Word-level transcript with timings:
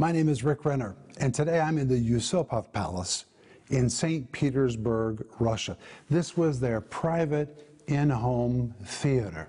My 0.00 0.12
name 0.12 0.28
is 0.28 0.44
Rick 0.44 0.64
Renner, 0.64 0.94
and 1.18 1.34
today 1.34 1.58
I'm 1.58 1.76
in 1.76 1.88
the 1.88 1.98
Yusupov 1.98 2.72
Palace 2.72 3.24
in 3.70 3.90
St. 3.90 4.30
Petersburg, 4.30 5.26
Russia. 5.40 5.76
This 6.08 6.36
was 6.36 6.60
their 6.60 6.80
private 6.80 7.68
in 7.88 8.08
home 8.08 8.76
theater. 8.84 9.48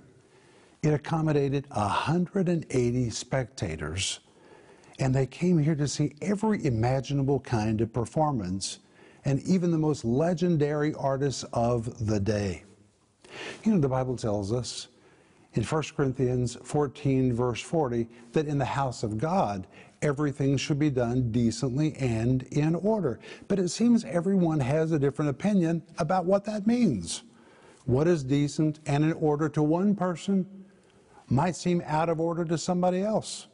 It 0.82 0.92
accommodated 0.92 1.68
180 1.70 3.10
spectators, 3.12 4.22
and 4.98 5.14
they 5.14 5.28
came 5.28 5.60
here 5.60 5.76
to 5.76 5.88
see 5.88 6.16
every 6.20 6.66
imaginable 6.66 7.41
kind 7.41 7.79
of 7.79 7.93
performance 7.93 8.79
and 9.25 9.43
even 9.43 9.70
the 9.70 9.77
most 9.77 10.04
legendary 10.04 10.95
artists 10.95 11.43
of 11.54 12.07
the 12.07 12.20
day. 12.20 12.63
You 13.63 13.75
know, 13.75 13.79
the 13.79 13.88
Bible 13.88 14.18
tells 14.18 14.52
us 14.52 14.88
in 15.54 15.63
1 15.63 15.84
Corinthians 15.95 16.57
14, 16.63 17.34
verse 17.34 17.61
40, 17.61 18.07
that 18.34 18.47
in 18.47 18.57
the 18.57 18.66
house 18.66 19.04
of 19.04 19.20
God, 19.20 19.68
everything 20.02 20.57
should 20.57 20.79
be 20.79 20.89
done 20.89 21.31
decently 21.31 21.95
and 21.95 22.44
in 22.52 22.76
order. 22.76 23.20
But 23.48 23.59
it 23.59 23.70
seems 23.70 24.05
everyone 24.05 24.59
has 24.59 24.91
a 24.91 24.99
different 24.99 25.31
opinion 25.31 25.84
about 25.98 26.26
what 26.26 26.45
that 26.45 26.67
means. 26.67 27.23
What 27.85 28.07
is 28.07 28.23
decent 28.23 28.80
and 28.85 29.04
in 29.04 29.13
order 29.13 29.49
to 29.49 29.63
one 29.63 29.95
person 29.95 30.45
might 31.27 31.55
seem 31.55 31.81
out 31.85 32.09
of 32.09 32.20
order 32.20 32.45
to 32.45 32.57
somebody 32.57 33.02
else. 33.02 33.48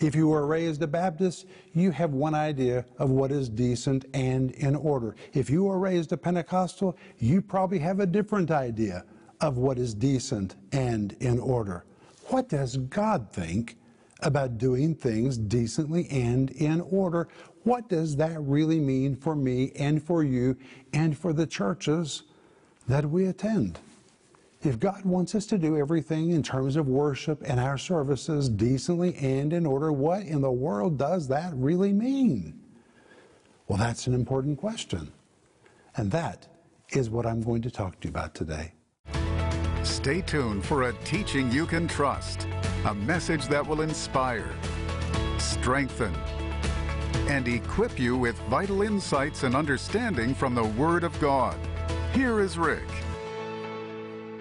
If 0.00 0.14
you 0.14 0.28
were 0.28 0.46
raised 0.46 0.82
a 0.82 0.86
Baptist, 0.86 1.46
you 1.72 1.92
have 1.92 2.12
one 2.12 2.34
idea 2.34 2.84
of 2.98 3.10
what 3.10 3.30
is 3.30 3.48
decent 3.48 4.06
and 4.12 4.50
in 4.52 4.74
order. 4.74 5.14
If 5.32 5.48
you 5.48 5.64
were 5.64 5.78
raised 5.78 6.12
a 6.12 6.16
Pentecostal, 6.16 6.96
you 7.18 7.40
probably 7.40 7.78
have 7.78 8.00
a 8.00 8.06
different 8.06 8.50
idea 8.50 9.04
of 9.40 9.56
what 9.56 9.78
is 9.78 9.94
decent 9.94 10.56
and 10.72 11.16
in 11.20 11.38
order. 11.38 11.84
What 12.28 12.48
does 12.48 12.76
God 12.76 13.30
think 13.30 13.76
about 14.20 14.58
doing 14.58 14.94
things 14.94 15.36
decently 15.36 16.08
and 16.10 16.50
in 16.50 16.80
order? 16.80 17.28
What 17.64 17.88
does 17.88 18.16
that 18.16 18.40
really 18.40 18.80
mean 18.80 19.16
for 19.16 19.34
me 19.34 19.72
and 19.76 20.02
for 20.02 20.22
you 20.22 20.56
and 20.92 21.16
for 21.16 21.32
the 21.32 21.46
churches 21.46 22.22
that 22.88 23.08
we 23.08 23.26
attend? 23.26 23.78
If 24.62 24.80
God 24.80 25.04
wants 25.04 25.34
us 25.34 25.44
to 25.46 25.58
do 25.58 25.76
everything 25.76 26.30
in 26.30 26.42
terms 26.42 26.76
of 26.76 26.88
worship 26.88 27.42
and 27.44 27.60
our 27.60 27.76
services 27.76 28.48
decently 28.48 29.14
and 29.16 29.52
in 29.52 29.66
order, 29.66 29.92
what 29.92 30.22
in 30.22 30.40
the 30.40 30.50
world 30.50 30.96
does 30.96 31.28
that 31.28 31.52
really 31.54 31.92
mean? 31.92 32.58
Well, 33.68 33.78
that's 33.78 34.06
an 34.06 34.14
important 34.14 34.58
question. 34.58 35.12
And 35.96 36.10
that 36.10 36.48
is 36.90 37.10
what 37.10 37.26
I'm 37.26 37.42
going 37.42 37.62
to 37.62 37.70
talk 37.70 38.00
to 38.00 38.08
you 38.08 38.10
about 38.10 38.34
today. 38.34 38.72
Stay 39.82 40.22
tuned 40.22 40.64
for 40.64 40.84
a 40.84 40.92
teaching 41.04 41.50
you 41.52 41.66
can 41.66 41.86
trust, 41.86 42.46
a 42.84 42.94
message 42.94 43.46
that 43.46 43.66
will 43.66 43.80
inspire, 43.80 44.52
strengthen, 45.38 46.14
and 47.28 47.48
equip 47.48 47.98
you 47.98 48.14
with 48.14 48.36
vital 48.50 48.82
insights 48.82 49.44
and 49.44 49.56
understanding 49.56 50.34
from 50.34 50.54
the 50.54 50.64
Word 50.64 51.02
of 51.02 51.18
God. 51.18 51.56
Here 52.12 52.40
is 52.40 52.58
Rick. 52.58 52.86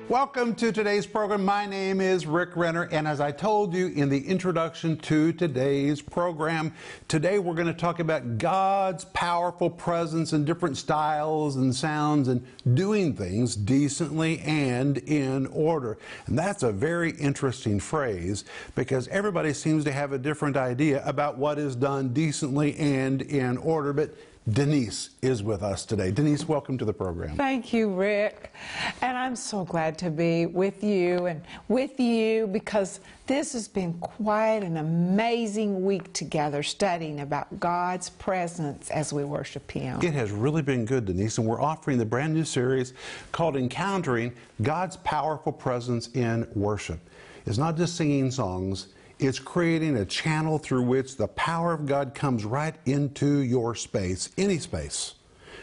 Welcome 0.10 0.56
to 0.56 0.74
today's 0.74 1.06
program. 1.06 1.46
My 1.46 1.66
name 1.66 2.02
is 2.02 2.28
Rick 2.28 2.58
Renner, 2.58 2.90
and 2.92 3.08
as 3.08 3.22
I 3.22 3.32
told 3.32 3.74
you 3.74 3.88
in 3.88 4.10
the 4.10 4.28
introduction 4.28 4.98
to 4.98 5.32
today's 5.32 6.02
program, 6.02 6.74
today 7.08 7.40
we're 7.40 7.54
going 7.54 7.68
to 7.68 7.74
talk 7.74 8.00
about 8.00 8.38
God's 8.38 9.06
powerful 9.06 9.70
presence 9.70 10.34
in 10.34 10.44
different 10.44 10.76
styles 10.76 11.56
and 11.56 11.74
sounds 11.74 12.28
and 12.28 12.46
doing 12.74 13.16
things 13.16 13.56
decently 13.56 14.40
and 14.40 14.98
in 14.98 15.46
order. 15.48 15.98
And 16.26 16.38
that's 16.38 16.64
a 16.64 16.72
very 16.74 17.12
interesting 17.12 17.80
phrase 17.80 18.44
because 18.76 19.08
everybody 19.08 19.54
seems 19.54 19.86
to 19.86 19.94
have 19.94 20.12
a 20.12 20.18
different 20.18 20.58
idea 20.58 21.02
about 21.06 21.38
what 21.38 21.58
is 21.58 21.78
done 21.78 22.10
decently 22.10 22.76
and 22.76 23.22
in 23.22 23.56
order. 23.58 23.94
But 23.94 24.14
Denise 24.52 25.12
is 25.22 25.42
with 25.42 25.64
us 25.64 25.86
today. 25.86 26.12
Denise, 26.12 26.50
welcome 26.50 26.78
to 26.78 26.84
the 26.84 26.92
program. 26.92 27.38
Thank 27.38 27.72
you, 27.72 27.90
Rick. 27.90 28.54
And 29.02 29.18
I'm 29.18 29.38
so 29.38 29.64
glad 29.64 29.98
to 30.00 30.10
be 30.10 30.48
with 30.48 30.84
you 30.84 31.28
and 31.28 31.42
with 31.70 31.98
you 31.98 32.48
because 32.48 33.00
this 33.26 33.54
has 33.54 33.70
been 33.70 33.94
quite 34.00 34.62
an 34.64 34.76
amazing 34.76 35.86
week 35.86 36.12
together 36.12 36.62
studying 36.62 37.22
about 37.22 37.58
God's 37.62 38.10
presence 38.10 38.92
as 38.92 39.14
we 39.14 39.24
worship 39.24 39.72
Him. 39.72 40.02
It 40.02 40.14
has 40.14 40.32
really 40.32 40.62
been 40.62 40.84
good, 40.84 41.06
Denise, 41.06 41.38
and 41.38 41.48
we're 41.48 41.62
offering 41.62 41.98
the 41.98 42.06
brand 42.06 42.34
new 42.34 42.44
series 42.44 42.94
called 43.32 43.56
Encountering 43.56 44.34
God's 44.62 44.98
Powerful 44.98 45.54
Presence 45.54 46.10
in 46.16 46.46
Worship. 46.54 47.00
It's 47.46 47.58
not 47.58 47.78
just 47.78 47.96
singing 47.96 48.30
songs. 48.30 48.88
It's 49.24 49.40
creating 49.40 49.96
a 49.96 50.04
channel 50.04 50.58
through 50.58 50.82
which 50.82 51.16
the 51.16 51.30
power 51.30 51.72
of 51.72 51.86
God 51.86 52.14
comes 52.14 52.44
right 52.44 52.76
into 52.86 53.38
your 53.38 53.74
space, 53.74 54.30
any 54.38 54.60
space. 54.60 55.14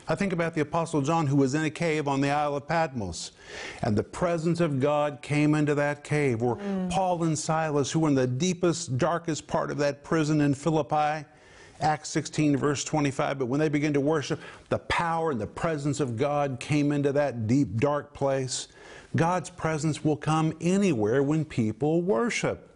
I 0.09 0.15
think 0.15 0.33
about 0.33 0.55
the 0.55 0.63
Apostle 0.63 1.03
John 1.03 1.27
who 1.27 1.37
was 1.37 1.53
in 1.53 1.65
a 1.65 1.71
cave 1.71 2.09
on 2.09 2.23
the 2.23 2.31
Isle 2.31 2.57
of 2.57 2.67
Patmos, 2.67 3.33
and 3.83 3.95
the 3.95 4.03
presence 4.03 4.61
of 4.61 4.81
God 4.81 5.19
came 5.21 5.55
into 5.55 5.75
that 5.75 6.03
cave. 6.05 6.43
Or 6.43 6.57
mm. 6.57 6.91
Paul 6.91 7.23
and 7.25 7.39
Silas, 7.39 7.93
who 7.93 8.01
were 8.01 8.09
in 8.09 8.15
the 8.15 8.27
deepest, 8.27 8.97
darkest 8.97 9.47
part 9.47 9.71
of 9.71 9.77
that 9.77 10.05
prison 10.05 10.41
in 10.41 10.55
Philippi. 10.55 11.27
Acts 11.83 12.09
16, 12.09 12.57
verse 12.57 12.83
25. 12.83 13.39
But 13.39 13.47
when 13.47 13.61
they 13.61 13.69
began 13.69 13.93
to 13.93 14.01
worship, 14.01 14.41
the 14.71 14.79
power 14.79 15.33
and 15.33 15.41
the 15.41 15.47
presence 15.47 16.01
of 16.01 16.17
God 16.17 16.61
came 16.61 16.93
into 16.93 17.13
that 17.13 17.47
deep, 17.47 17.77
dark 17.77 18.15
place. 18.15 18.69
God's 19.17 19.51
presence 19.51 20.03
will 20.03 20.17
come 20.17 20.55
anywhere 20.63 21.23
when 21.23 21.45
people 21.45 22.01
worship. 22.01 22.70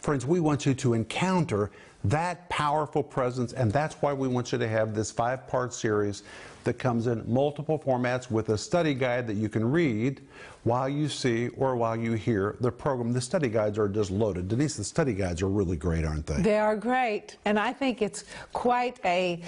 Friends, 0.00 0.24
we 0.24 0.40
want 0.40 0.64
you 0.64 0.72
to 0.74 0.94
encounter 0.94 1.70
that 2.04 2.48
powerful 2.48 3.02
presence, 3.02 3.52
and 3.52 3.70
that's 3.70 3.96
why 3.96 4.14
we 4.14 4.28
want 4.28 4.52
you 4.52 4.58
to 4.58 4.66
have 4.66 4.94
this 4.94 5.10
five 5.10 5.46
part 5.46 5.74
series 5.74 6.22
that 6.64 6.78
comes 6.78 7.06
in 7.06 7.22
multiple 7.30 7.78
formats 7.78 8.30
with 8.30 8.48
a 8.48 8.56
study 8.56 8.94
guide 8.94 9.26
that 9.26 9.36
you 9.36 9.48
can 9.50 9.70
read 9.70 10.22
while 10.64 10.88
you 10.88 11.08
see 11.08 11.48
or 11.48 11.76
while 11.76 11.96
you 11.96 12.12
hear 12.12 12.56
the 12.60 12.72
program. 12.72 13.12
The 13.12 13.20
study 13.20 13.48
guides 13.48 13.78
are 13.78 13.88
just 13.88 14.10
loaded. 14.10 14.48
Denise, 14.48 14.76
the 14.76 14.84
study 14.84 15.12
guides 15.12 15.42
are 15.42 15.48
really 15.48 15.76
great, 15.76 16.04
aren't 16.04 16.26
they? 16.26 16.40
They 16.40 16.58
are 16.58 16.76
great, 16.76 17.36
and 17.44 17.58
I 17.58 17.72
think 17.72 18.00
it's 18.00 18.24
quite 18.54 18.98
a, 19.04 19.42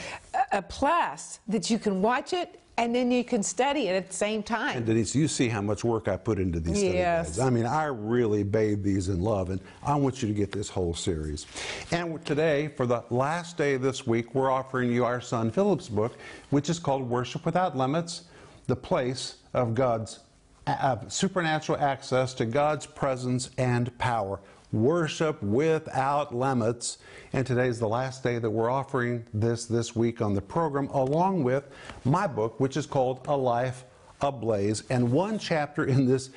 a 0.52 0.60
plus 0.60 1.40
that 1.48 1.70
you 1.70 1.78
can 1.78 2.02
watch 2.02 2.34
it 2.34 2.61
and 2.78 2.94
then 2.94 3.10
you 3.10 3.22
can 3.22 3.42
study 3.42 3.88
it 3.88 3.94
at 3.94 4.08
the 4.08 4.14
same 4.14 4.42
time. 4.42 4.78
And 4.78 4.86
Denise, 4.86 5.14
you 5.14 5.28
see 5.28 5.48
how 5.48 5.60
much 5.60 5.84
work 5.84 6.08
I 6.08 6.16
put 6.16 6.38
into 6.38 6.58
these 6.58 6.78
study 6.78 6.94
yes. 6.94 7.26
guides. 7.26 7.38
I 7.40 7.50
mean, 7.50 7.66
I 7.66 7.84
really 7.84 8.42
bathe 8.42 8.82
these 8.82 9.08
in 9.08 9.20
love, 9.20 9.50
and 9.50 9.60
I 9.82 9.94
want 9.96 10.22
you 10.22 10.28
to 10.28 10.34
get 10.34 10.52
this 10.52 10.68
whole 10.68 10.94
series. 10.94 11.46
And 11.90 12.24
today, 12.24 12.68
for 12.68 12.86
the 12.86 13.04
last 13.10 13.58
day 13.58 13.74
of 13.74 13.82
this 13.82 14.06
week, 14.06 14.34
we're 14.34 14.50
offering 14.50 14.90
you 14.90 15.04
our 15.04 15.20
son 15.20 15.50
Philip's 15.50 15.88
book, 15.88 16.16
which 16.50 16.70
is 16.70 16.78
called 16.78 17.08
Worship 17.08 17.44
Without 17.44 17.76
Limits, 17.76 18.22
the 18.66 18.76
place 18.76 19.36
of 19.52 19.74
God's 19.74 20.20
uh, 20.66 20.96
supernatural 21.08 21.78
access 21.78 22.32
to 22.34 22.46
God's 22.46 22.86
presence 22.86 23.50
and 23.58 23.96
power 23.98 24.40
worship 24.72 25.42
without 25.42 26.34
limits. 26.34 26.98
And 27.32 27.46
today 27.46 27.68
is 27.68 27.78
the 27.78 27.88
last 27.88 28.22
day 28.22 28.38
that 28.38 28.50
we're 28.50 28.70
offering 28.70 29.26
this 29.32 29.66
this 29.66 29.94
week 29.94 30.20
on 30.20 30.34
the 30.34 30.42
program, 30.42 30.88
along 30.88 31.44
with 31.44 31.64
my 32.04 32.26
book, 32.26 32.58
which 32.58 32.76
is 32.76 32.86
called 32.86 33.20
A 33.28 33.36
Life 33.36 33.84
Ablaze, 34.20 34.84
and 34.90 35.10
one 35.10 35.38
chapter 35.38 35.84
in 35.84 36.06
this 36.06 36.30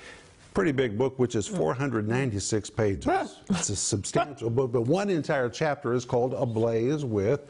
pretty 0.53 0.71
big 0.71 0.97
book, 0.97 1.19
which 1.19 1.35
is 1.35 1.47
496 1.47 2.69
pages. 2.69 3.05
It's 3.49 3.69
a 3.69 3.75
substantial 3.75 4.49
book, 4.49 4.71
but 4.71 4.83
one 4.83 5.09
entire 5.09 5.49
chapter 5.49 5.93
is 5.93 6.05
called 6.05 6.33
Ablaze 6.33 7.03
with 7.03 7.41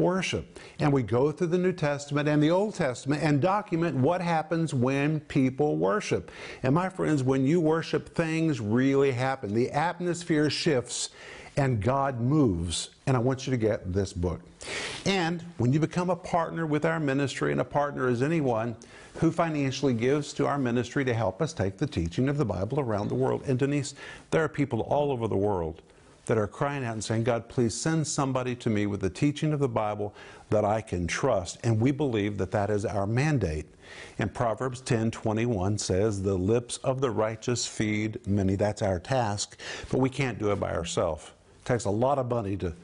worship. 0.00 0.58
And 0.78 0.92
we 0.92 1.02
go 1.02 1.30
through 1.30 1.48
the 1.48 1.58
New 1.58 1.72
Testament 1.72 2.28
and 2.28 2.42
the 2.42 2.50
Old 2.50 2.74
Testament 2.74 3.22
and 3.22 3.40
document 3.40 3.96
what 3.96 4.20
happens 4.20 4.74
when 4.74 5.20
people 5.20 5.76
worship. 5.76 6.30
And 6.62 6.74
my 6.74 6.88
friends, 6.88 7.22
when 7.22 7.46
you 7.46 7.60
worship, 7.60 8.14
things 8.14 8.60
really 8.60 9.12
happen. 9.12 9.54
The 9.54 9.70
atmosphere 9.70 10.50
shifts 10.50 11.10
and 11.56 11.82
God 11.82 12.20
moves. 12.20 12.90
And 13.06 13.16
I 13.16 13.20
want 13.20 13.46
you 13.46 13.50
to 13.50 13.56
get 13.56 13.92
this 13.92 14.12
book. 14.12 14.40
And 15.04 15.42
when 15.58 15.72
you 15.72 15.80
become 15.80 16.10
a 16.10 16.16
partner 16.16 16.66
with 16.66 16.84
our 16.84 17.00
ministry, 17.00 17.52
and 17.52 17.60
a 17.60 17.64
partner 17.64 18.08
is 18.08 18.22
anyone 18.22 18.76
who 19.16 19.30
financially 19.30 19.94
gives 19.94 20.32
to 20.34 20.46
our 20.46 20.58
ministry 20.58 21.04
to 21.04 21.14
help 21.14 21.42
us 21.42 21.52
take 21.52 21.78
the 21.78 21.86
teaching 21.86 22.28
of 22.28 22.38
the 22.38 22.44
Bible 22.44 22.80
around 22.80 23.08
the 23.08 23.14
world. 23.14 23.42
And 23.46 23.58
Denise, 23.58 23.94
there 24.30 24.44
are 24.44 24.48
people 24.48 24.80
all 24.82 25.10
over 25.10 25.26
the 25.26 25.36
world 25.36 25.82
that 26.26 26.38
are 26.38 26.46
crying 26.46 26.84
out 26.84 26.92
and 26.92 27.04
saying, 27.04 27.24
God, 27.24 27.48
please 27.48 27.74
send 27.74 28.06
somebody 28.06 28.54
to 28.56 28.70
me 28.70 28.86
with 28.86 29.00
the 29.00 29.10
teaching 29.10 29.52
of 29.52 29.60
the 29.60 29.68
Bible 29.68 30.14
that 30.50 30.64
I 30.64 30.80
can 30.80 31.06
trust. 31.06 31.58
And 31.64 31.80
we 31.80 31.90
believe 31.90 32.38
that 32.38 32.50
that 32.52 32.70
is 32.70 32.84
our 32.84 33.06
mandate. 33.06 33.66
And 34.18 34.32
Proverbs 34.32 34.80
10 34.82 35.10
21 35.10 35.78
says, 35.78 36.22
The 36.22 36.34
lips 36.34 36.76
of 36.78 37.00
the 37.00 37.10
righteous 37.10 37.66
feed 37.66 38.24
many. 38.26 38.54
That's 38.54 38.82
our 38.82 39.00
task, 39.00 39.58
but 39.90 39.98
we 39.98 40.08
can't 40.08 40.38
do 40.38 40.52
it 40.52 40.60
by 40.60 40.72
ourselves. 40.72 41.30
It 41.62 41.64
takes 41.64 41.84
a 41.84 41.90
lot 41.90 42.18
of 42.18 42.28
money 42.28 42.56
to 42.58 42.74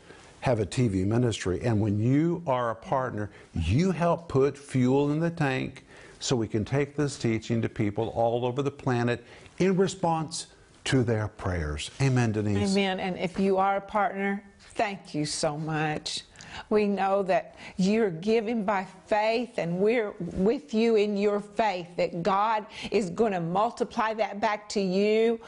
have 0.41 0.61
a 0.61 0.67
TV 0.67 1.05
ministry. 1.05 1.61
And 1.63 1.81
when 1.81 1.99
you 1.99 2.43
are 2.47 2.71
a 2.71 2.75
partner, 2.75 3.31
you 3.55 3.91
help 3.91 4.29
put 4.29 4.57
fuel 4.57 5.11
in 5.11 5.21
the 5.21 5.31
tank 5.31 5.85
so 6.19 6.37
we 6.37 6.49
can 6.49 6.65
take 6.65 6.97
this 6.97 7.19
teaching 7.19 7.61
to 7.63 7.69
people 7.69 8.09
all 8.09 8.45
over 8.45 8.63
the 8.63 8.71
planet 8.71 9.25
in 9.59 9.77
response 9.77 10.47
to 10.87 11.03
their 11.03 11.29
prayers. 11.29 11.91
Amen, 12.01 12.33
Denise. 12.33 12.73
Amen. 12.73 13.01
And 13.01 13.19
if 13.19 13.39
you 13.39 13.59
are 13.59 13.77
a 13.77 13.81
partner, 13.81 14.43
thank 14.75 15.15
you 15.15 15.27
so 15.27 15.59
much. 15.59 16.23
We 16.71 16.87
know 16.87 17.23
that 17.25 17.57
you're 17.77 18.11
giving 18.11 18.65
by 18.65 18.87
faith, 19.07 19.59
and 19.59 19.79
we're 19.79 20.15
with 20.19 20.73
you 20.73 20.97
in 20.97 21.17
your 21.17 21.41
faith 21.41 21.89
that 21.97 22.23
God 22.23 22.65
is 22.91 23.11
going 23.11 23.33
to 23.33 23.41
multiply 23.41 24.15
that 24.15 24.41
back 24.41 24.69
to 24.71 24.81
you 24.81 25.39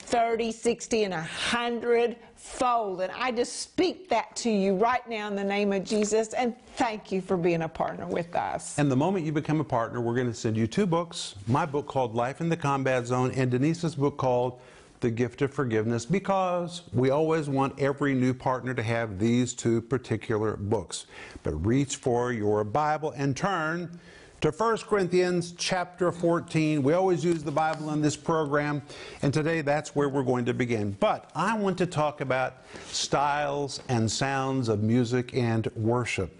30, 0.00 0.50
60, 0.50 1.04
and 1.04 1.14
100 1.14 2.16
fold. 2.34 3.00
And 3.00 3.12
I 3.12 3.30
just 3.30 3.60
speak 3.60 4.08
that 4.08 4.34
to 4.36 4.50
you 4.50 4.74
right 4.74 5.06
now 5.08 5.28
in 5.28 5.36
the 5.36 5.44
name 5.44 5.72
of 5.72 5.84
Jesus. 5.84 6.32
And 6.32 6.54
thank 6.74 7.12
you 7.12 7.20
for 7.20 7.36
being 7.36 7.62
a 7.62 7.68
partner 7.68 8.06
with 8.06 8.34
us. 8.34 8.78
And 8.78 8.90
the 8.90 8.96
moment 8.96 9.24
you 9.24 9.32
become 9.32 9.60
a 9.60 9.64
partner, 9.64 10.00
we're 10.00 10.14
going 10.14 10.26
to 10.26 10.34
send 10.34 10.56
you 10.56 10.66
two 10.66 10.86
books 10.86 11.34
my 11.46 11.66
book 11.66 11.86
called 11.86 12.14
Life 12.14 12.40
in 12.40 12.48
the 12.48 12.56
Combat 12.56 13.06
Zone, 13.06 13.30
and 13.32 13.50
Denise's 13.50 13.94
book 13.94 14.16
called 14.16 14.58
the 15.00 15.10
gift 15.10 15.42
of 15.42 15.52
forgiveness 15.52 16.06
because 16.06 16.82
we 16.92 17.10
always 17.10 17.48
want 17.48 17.78
every 17.78 18.14
new 18.14 18.32
partner 18.32 18.74
to 18.74 18.82
have 18.82 19.18
these 19.18 19.54
two 19.54 19.80
particular 19.82 20.56
books. 20.56 21.06
But 21.42 21.52
reach 21.64 21.96
for 21.96 22.32
your 22.32 22.64
Bible 22.64 23.12
and 23.16 23.36
turn 23.36 23.98
to 24.40 24.50
1 24.50 24.78
Corinthians 24.78 25.54
chapter 25.56 26.12
14. 26.12 26.82
We 26.82 26.92
always 26.92 27.24
use 27.24 27.42
the 27.42 27.50
Bible 27.50 27.90
in 27.90 28.02
this 28.02 28.16
program, 28.16 28.82
and 29.22 29.32
today 29.32 29.62
that's 29.62 29.96
where 29.96 30.08
we're 30.08 30.22
going 30.22 30.44
to 30.44 30.54
begin. 30.54 30.96
But 31.00 31.30
I 31.34 31.56
want 31.56 31.78
to 31.78 31.86
talk 31.86 32.20
about 32.20 32.64
styles 32.86 33.82
and 33.88 34.10
sounds 34.10 34.68
of 34.68 34.82
music 34.82 35.34
and 35.34 35.66
worship. 35.74 36.36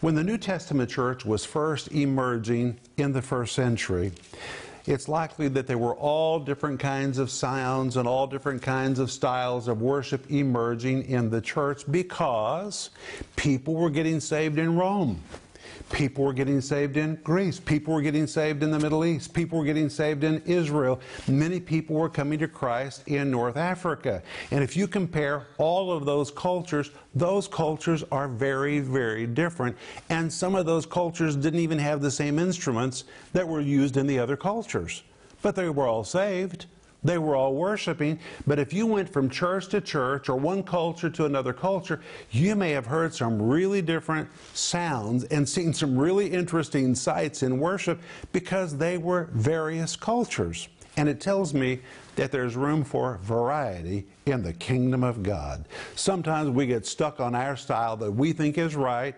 When 0.00 0.14
the 0.14 0.22
New 0.22 0.38
Testament 0.38 0.90
church 0.90 1.24
was 1.24 1.44
first 1.44 1.90
emerging 1.92 2.78
in 2.96 3.12
the 3.12 3.22
first 3.22 3.54
century, 3.54 4.12
it's 4.86 5.08
likely 5.08 5.48
that 5.48 5.66
there 5.66 5.78
were 5.78 5.94
all 5.94 6.38
different 6.38 6.78
kinds 6.78 7.18
of 7.18 7.30
sounds 7.30 7.96
and 7.96 8.06
all 8.06 8.26
different 8.26 8.60
kinds 8.60 8.98
of 8.98 9.10
styles 9.10 9.66
of 9.66 9.80
worship 9.80 10.30
emerging 10.30 11.04
in 11.04 11.30
the 11.30 11.40
church 11.40 11.82
because 11.90 12.90
people 13.36 13.74
were 13.74 13.90
getting 13.90 14.20
saved 14.20 14.58
in 14.58 14.76
Rome. 14.76 15.20
People 15.90 16.24
were 16.24 16.32
getting 16.32 16.60
saved 16.60 16.96
in 16.96 17.16
Greece. 17.22 17.60
People 17.60 17.94
were 17.94 18.02
getting 18.02 18.26
saved 18.26 18.62
in 18.62 18.70
the 18.70 18.78
Middle 18.78 19.04
East. 19.04 19.32
People 19.32 19.58
were 19.58 19.64
getting 19.64 19.88
saved 19.88 20.24
in 20.24 20.42
Israel. 20.46 21.00
Many 21.28 21.60
people 21.60 21.96
were 21.96 22.08
coming 22.08 22.38
to 22.38 22.48
Christ 22.48 23.02
in 23.06 23.30
North 23.30 23.56
Africa. 23.56 24.22
And 24.50 24.64
if 24.64 24.76
you 24.76 24.86
compare 24.86 25.46
all 25.58 25.92
of 25.92 26.04
those 26.04 26.30
cultures, 26.30 26.90
those 27.14 27.46
cultures 27.46 28.04
are 28.10 28.28
very, 28.28 28.80
very 28.80 29.26
different. 29.26 29.76
And 30.10 30.32
some 30.32 30.54
of 30.54 30.66
those 30.66 30.86
cultures 30.86 31.36
didn't 31.36 31.60
even 31.60 31.78
have 31.78 32.00
the 32.00 32.10
same 32.10 32.38
instruments 32.38 33.04
that 33.32 33.46
were 33.46 33.60
used 33.60 33.96
in 33.96 34.06
the 34.06 34.18
other 34.18 34.36
cultures. 34.36 35.02
But 35.42 35.54
they 35.54 35.68
were 35.68 35.86
all 35.86 36.04
saved. 36.04 36.66
They 37.04 37.18
were 37.18 37.36
all 37.36 37.54
worshiping, 37.54 38.18
but 38.46 38.58
if 38.58 38.72
you 38.72 38.86
went 38.86 39.12
from 39.12 39.28
church 39.28 39.68
to 39.68 39.80
church 39.82 40.30
or 40.30 40.36
one 40.36 40.62
culture 40.62 41.10
to 41.10 41.26
another 41.26 41.52
culture, 41.52 42.00
you 42.30 42.56
may 42.56 42.70
have 42.70 42.86
heard 42.86 43.14
some 43.14 43.40
really 43.40 43.82
different 43.82 44.28
sounds 44.54 45.24
and 45.24 45.46
seen 45.46 45.74
some 45.74 45.98
really 45.98 46.30
interesting 46.30 46.94
sights 46.94 47.42
in 47.42 47.58
worship 47.58 48.00
because 48.32 48.78
they 48.78 48.96
were 48.96 49.28
various 49.32 49.96
cultures. 49.96 50.68
And 50.96 51.08
it 51.08 51.20
tells 51.20 51.52
me 51.52 51.80
that 52.16 52.30
there's 52.30 52.56
room 52.56 52.84
for 52.84 53.18
variety 53.22 54.06
in 54.26 54.42
the 54.42 54.52
kingdom 54.52 55.02
of 55.02 55.22
God. 55.22 55.66
Sometimes 55.96 56.50
we 56.50 56.66
get 56.66 56.86
stuck 56.86 57.20
on 57.20 57.34
our 57.34 57.56
style 57.56 57.96
that 57.98 58.12
we 58.12 58.32
think 58.32 58.58
is 58.58 58.76
right 58.76 59.14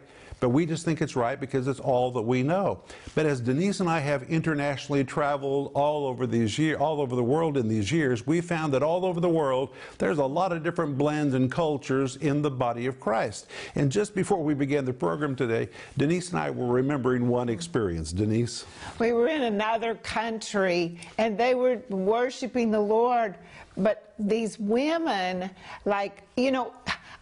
we 0.49 0.67
just 0.67 0.85
think 0.85 1.01
it's 1.03 1.17
right 1.17 1.39
because 1.39 1.69
it's 1.69 1.81
all 1.81 2.11
that 2.13 2.23
we 2.23 2.43
know. 2.43 2.81
But 3.15 3.27
as 3.27 3.41
Denise 3.41 3.81
and 3.81 3.89
I 3.89 4.01
have 4.01 4.25
internationally 4.25 5.05
traveled 5.05 5.73
all 5.75 6.07
over 6.07 6.27
these 6.27 6.59
years, 6.59 6.79
all 6.79 7.01
over 7.01 7.17
the 7.17 7.23
world 7.23 7.57
in 7.57 7.69
these 7.69 7.91
years, 7.91 8.27
we 8.27 8.41
found 8.41 8.73
that 8.75 8.83
all 8.83 9.05
over 9.05 9.21
the 9.21 9.29
world 9.29 9.71
there's 9.99 10.19
a 10.19 10.25
lot 10.25 10.53
of 10.53 10.63
different 10.63 10.99
blends 10.99 11.35
and 11.35 11.51
cultures 11.51 12.17
in 12.17 12.43
the 12.43 12.51
body 12.51 12.87
of 12.87 13.01
Christ. 13.01 13.49
And 13.75 13.91
just 13.91 14.15
before 14.15 14.43
we 14.43 14.55
began 14.55 14.85
the 14.85 14.93
program 14.93 15.37
today, 15.37 15.69
Denise 15.97 16.31
and 16.31 16.39
I 16.39 16.51
were 16.51 16.67
remembering 16.67 17.29
one 17.29 17.49
experience. 17.49 18.13
Denise? 18.13 18.65
We 18.99 19.13
were 19.13 19.29
in 19.29 19.43
another 19.43 19.95
country 19.97 20.99
and 21.19 21.39
they 21.39 21.55
were 21.55 21.81
worshiping 21.89 22.71
the 22.71 22.81
Lord, 22.81 23.37
but 23.77 24.15
these 24.19 24.59
women, 24.59 25.51
like, 25.85 26.23
you 26.37 26.51
know, 26.51 26.73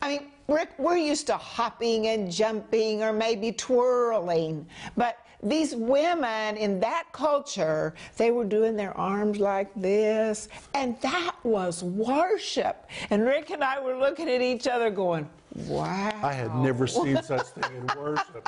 I 0.05 0.09
mean, 0.09 0.27
Rick, 0.49 0.73
we're 0.77 0.99
used 0.99 1.27
to 1.29 1.37
hopping 1.39 2.09
and 2.09 2.31
jumping 2.31 3.03
or 3.03 3.11
maybe 3.11 3.53
twirling, 3.53 4.67
but 4.99 5.17
these 5.43 5.75
women 5.75 6.59
in 6.59 6.79
that 6.81 7.05
culture, 7.13 7.95
they 8.19 8.31
were 8.31 8.45
doing 8.45 8.77
their 8.77 8.95
arms 8.99 9.39
like 9.39 9.73
this, 9.75 10.51
and 10.75 11.01
that 11.01 11.37
was 11.43 11.83
worship. 11.83 12.87
And 13.09 13.25
Rick 13.25 13.49
and 13.49 13.65
I 13.65 13.81
were 13.81 13.97
looking 13.97 14.29
at 14.29 14.43
each 14.43 14.67
other 14.67 14.91
going, 14.91 15.27
wow. 15.67 16.13
I 16.23 16.35
had 16.35 16.55
never 16.57 16.87
seen 16.87 17.23
such 17.23 17.47
thing 17.47 17.75
in 17.75 17.99
worship. 17.99 18.47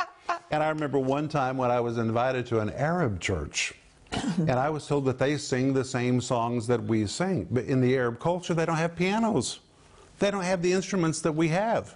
And 0.51 0.63
I 0.63 0.69
remember 0.69 0.99
one 0.99 1.27
time 1.27 1.57
when 1.57 1.71
I 1.71 1.81
was 1.81 1.97
invited 1.97 2.45
to 2.49 2.61
an 2.61 2.69
Arab 2.75 3.19
church. 3.19 3.73
and 4.13 4.53
I 4.53 4.69
was 4.69 4.87
told 4.87 5.07
that 5.07 5.19
they 5.19 5.39
sing 5.39 5.73
the 5.73 5.85
same 5.85 6.21
songs 6.21 6.67
that 6.67 6.83
we 6.83 7.07
sing. 7.07 7.49
But 7.51 7.65
in 7.65 7.81
the 7.81 7.97
Arab 7.97 8.21
culture, 8.21 8.53
they 8.53 8.67
don't 8.67 8.77
have 8.77 8.95
pianos. 8.95 9.61
They 10.19 10.31
don't 10.31 10.45
have 10.45 10.63
the 10.63 10.73
instruments 10.73 11.21
that 11.23 11.33
we 11.33 11.49
have. 11.49 11.95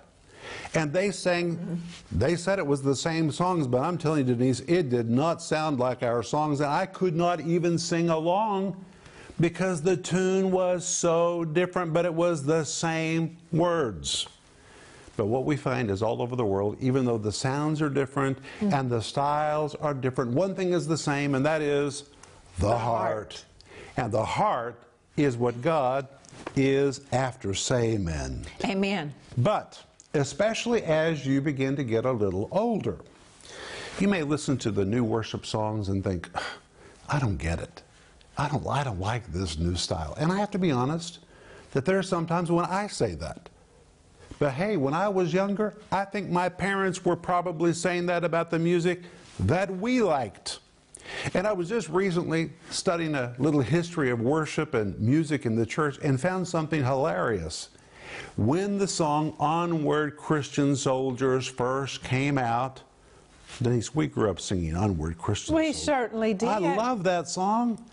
And 0.75 0.93
they 0.93 1.11
sang, 1.11 1.81
they 2.12 2.37
said 2.37 2.58
it 2.58 2.67
was 2.67 2.82
the 2.82 2.94
same 2.94 3.31
songs, 3.31 3.67
but 3.67 3.82
I'm 3.82 3.99
telling 3.99 4.26
you, 4.26 4.34
Denise, 4.34 4.61
it 4.61 4.88
did 4.88 5.11
not 5.11 5.43
sound 5.43 5.78
like 5.78 6.02
our 6.02 6.22
songs. 6.22 6.61
And 6.61 6.70
I 6.70 6.87
could 6.87 7.14
not 7.14 7.40
even 7.40 7.78
sing 7.78 8.08
along 8.11 8.82
because 9.38 9.82
the 9.82 9.96
tune 9.96 10.50
was 10.50 10.87
so 10.87 11.44
different, 11.44 11.93
but 11.93 12.05
it 12.05 12.12
was 12.12 12.44
the 12.44 12.64
same 12.64 13.37
words. 13.52 14.26
But 15.16 15.26
what 15.26 15.44
we 15.44 15.56
find 15.56 15.90
is 15.90 16.02
all 16.02 16.23
over 16.23 16.37
the 16.37 16.44
world, 16.44 16.76
even 16.81 17.05
though 17.05 17.19
the 17.19 17.32
sounds 17.32 17.82
are 17.82 17.90
different 17.90 18.38
mm. 18.61 18.73
and 18.73 18.88
the 18.88 19.02
styles 19.02 19.75
are 19.76 19.94
different, 19.94 20.32
one 20.32 20.55
thing 20.55 20.73
is 20.73 20.87
the 20.87 20.96
same, 20.96 21.34
and 21.34 21.44
that 21.44 21.62
is 21.62 22.05
the, 22.58 22.69
the 22.69 22.78
heart. 22.78 22.78
heart. 22.78 23.44
And 23.96 24.12
the 24.12 24.25
heart 24.25 24.82
is 25.16 25.36
what 25.36 25.60
God 25.62 26.08
is 26.56 27.02
after. 27.12 27.54
Say 27.54 27.92
amen. 27.92 28.44
Amen. 28.64 29.12
But 29.38 29.82
especially 30.14 30.82
as 30.82 31.26
you 31.26 31.40
begin 31.40 31.76
to 31.76 31.84
get 31.84 32.04
a 32.04 32.12
little 32.12 32.48
older, 32.50 32.98
you 33.98 34.08
may 34.08 34.22
listen 34.22 34.56
to 34.58 34.70
the 34.70 34.84
new 34.84 35.04
worship 35.04 35.44
songs 35.44 35.88
and 35.88 36.02
think, 36.02 36.28
I 37.08 37.18
don't 37.18 37.36
get 37.36 37.60
it. 37.60 37.82
I 38.38 38.48
don't, 38.48 38.66
I 38.66 38.84
don't 38.84 39.00
like 39.00 39.30
this 39.32 39.58
new 39.58 39.76
style. 39.76 40.14
And 40.18 40.32
I 40.32 40.38
have 40.38 40.50
to 40.52 40.58
be 40.58 40.70
honest 40.70 41.18
that 41.72 41.84
there 41.84 41.98
are 41.98 42.02
sometimes 42.02 42.50
when 42.50 42.64
I 42.64 42.86
say 42.86 43.14
that. 43.16 43.48
But 44.38 44.52
hey, 44.52 44.78
when 44.78 44.94
I 44.94 45.08
was 45.08 45.34
younger, 45.34 45.74
I 45.92 46.06
think 46.06 46.30
my 46.30 46.48
parents 46.48 47.04
were 47.04 47.16
probably 47.16 47.74
saying 47.74 48.06
that 48.06 48.25
about 48.25 48.50
the 48.50 48.58
music 48.58 49.02
that 49.40 49.70
we 49.70 50.02
liked. 50.02 50.61
And 51.35 51.47
I 51.47 51.52
was 51.52 51.69
just 51.69 51.88
recently 51.88 52.52
studying 52.71 53.14
a 53.14 53.35
little 53.38 53.61
history 53.61 54.11
of 54.11 54.21
worship 54.21 54.75
and 54.75 54.99
music 54.99 55.47
in 55.47 55.57
the 55.57 55.67
church 55.67 55.99
and 56.02 56.21
found 56.21 56.47
something 56.47 56.83
hilarious. 56.85 57.71
When 58.37 58.79
the 58.79 58.88
song 58.88 59.35
Onward 59.38 60.17
Christian 60.17 60.75
Soldiers 60.76 61.47
first 61.47 62.02
came 62.02 62.38
out, 62.38 62.83
Denise, 63.62 63.95
we 63.95 64.07
grew 64.07 64.31
up 64.31 64.40
singing 64.40 64.75
Onward 64.75 65.19
Christian 65.19 65.55
we 65.55 65.73
Soldiers. 65.73 65.81
We 65.81 65.85
certainly 65.85 66.35
did. 66.35 66.49
I 66.49 66.59
love 66.59 67.05
that 67.05 67.29
song. 67.29 67.85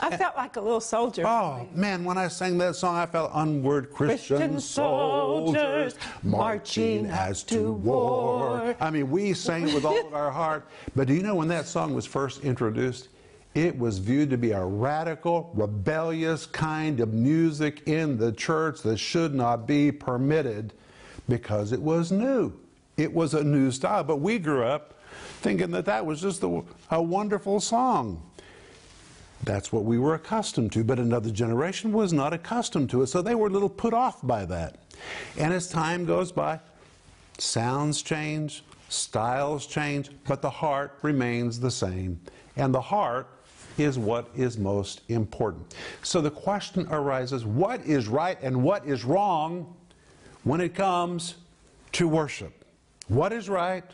I 0.00 0.16
felt 0.16 0.36
like 0.36 0.56
a 0.56 0.60
little 0.60 0.80
soldier. 0.80 1.26
Oh, 1.26 1.66
man, 1.74 2.04
when 2.04 2.18
I 2.18 2.28
sang 2.28 2.58
that 2.58 2.76
song, 2.76 2.96
I 2.96 3.06
felt 3.06 3.32
onward 3.32 3.90
Christian, 3.90 4.38
Christian 4.38 4.60
soldiers, 4.60 5.96
marching 6.22 7.06
as 7.06 7.42
to 7.44 7.72
war. 7.72 8.76
I 8.80 8.90
mean, 8.90 9.10
we 9.10 9.32
sang 9.32 9.68
it 9.68 9.74
with 9.74 9.84
all 9.84 10.06
of 10.06 10.14
our 10.14 10.30
heart. 10.30 10.68
But 10.94 11.08
do 11.08 11.14
you 11.14 11.22
know 11.22 11.34
when 11.34 11.48
that 11.48 11.66
song 11.66 11.94
was 11.94 12.06
first 12.06 12.42
introduced? 12.42 13.08
It 13.54 13.78
was 13.78 13.98
viewed 13.98 14.28
to 14.30 14.36
be 14.36 14.50
a 14.50 14.62
radical, 14.62 15.50
rebellious 15.54 16.44
kind 16.44 17.00
of 17.00 17.14
music 17.14 17.82
in 17.86 18.18
the 18.18 18.32
church 18.32 18.82
that 18.82 18.98
should 18.98 19.34
not 19.34 19.66
be 19.66 19.90
permitted 19.90 20.74
because 21.26 21.72
it 21.72 21.80
was 21.80 22.12
new. 22.12 22.52
It 22.98 23.12
was 23.12 23.32
a 23.32 23.42
new 23.42 23.70
style. 23.70 24.04
But 24.04 24.16
we 24.16 24.38
grew 24.38 24.64
up 24.64 25.00
thinking 25.40 25.70
that 25.70 25.86
that 25.86 26.04
was 26.04 26.20
just 26.20 26.42
a, 26.42 26.62
a 26.90 27.00
wonderful 27.00 27.60
song. 27.60 28.22
That's 29.46 29.72
what 29.72 29.84
we 29.84 29.96
were 29.96 30.14
accustomed 30.14 30.72
to, 30.72 30.82
but 30.82 30.98
another 30.98 31.30
generation 31.30 31.92
was 31.92 32.12
not 32.12 32.32
accustomed 32.32 32.90
to 32.90 33.02
it, 33.02 33.06
so 33.06 33.22
they 33.22 33.36
were 33.36 33.46
a 33.46 33.50
little 33.50 33.68
put 33.68 33.94
off 33.94 34.26
by 34.26 34.44
that. 34.44 34.76
And 35.38 35.54
as 35.54 35.68
time 35.68 36.04
goes 36.04 36.32
by, 36.32 36.58
sounds 37.38 38.02
change, 38.02 38.64
styles 38.88 39.68
change, 39.68 40.10
but 40.26 40.42
the 40.42 40.50
heart 40.50 40.98
remains 41.02 41.60
the 41.60 41.70
same. 41.70 42.20
And 42.56 42.74
the 42.74 42.80
heart 42.80 43.28
is 43.78 44.00
what 44.00 44.28
is 44.34 44.58
most 44.58 45.02
important. 45.08 45.76
So 46.02 46.20
the 46.20 46.30
question 46.30 46.88
arises 46.90 47.44
what 47.44 47.80
is 47.86 48.08
right 48.08 48.38
and 48.42 48.64
what 48.64 48.84
is 48.84 49.04
wrong 49.04 49.76
when 50.42 50.60
it 50.60 50.74
comes 50.74 51.36
to 51.92 52.08
worship? 52.08 52.64
What 53.06 53.32
is 53.32 53.48
right? 53.48 53.84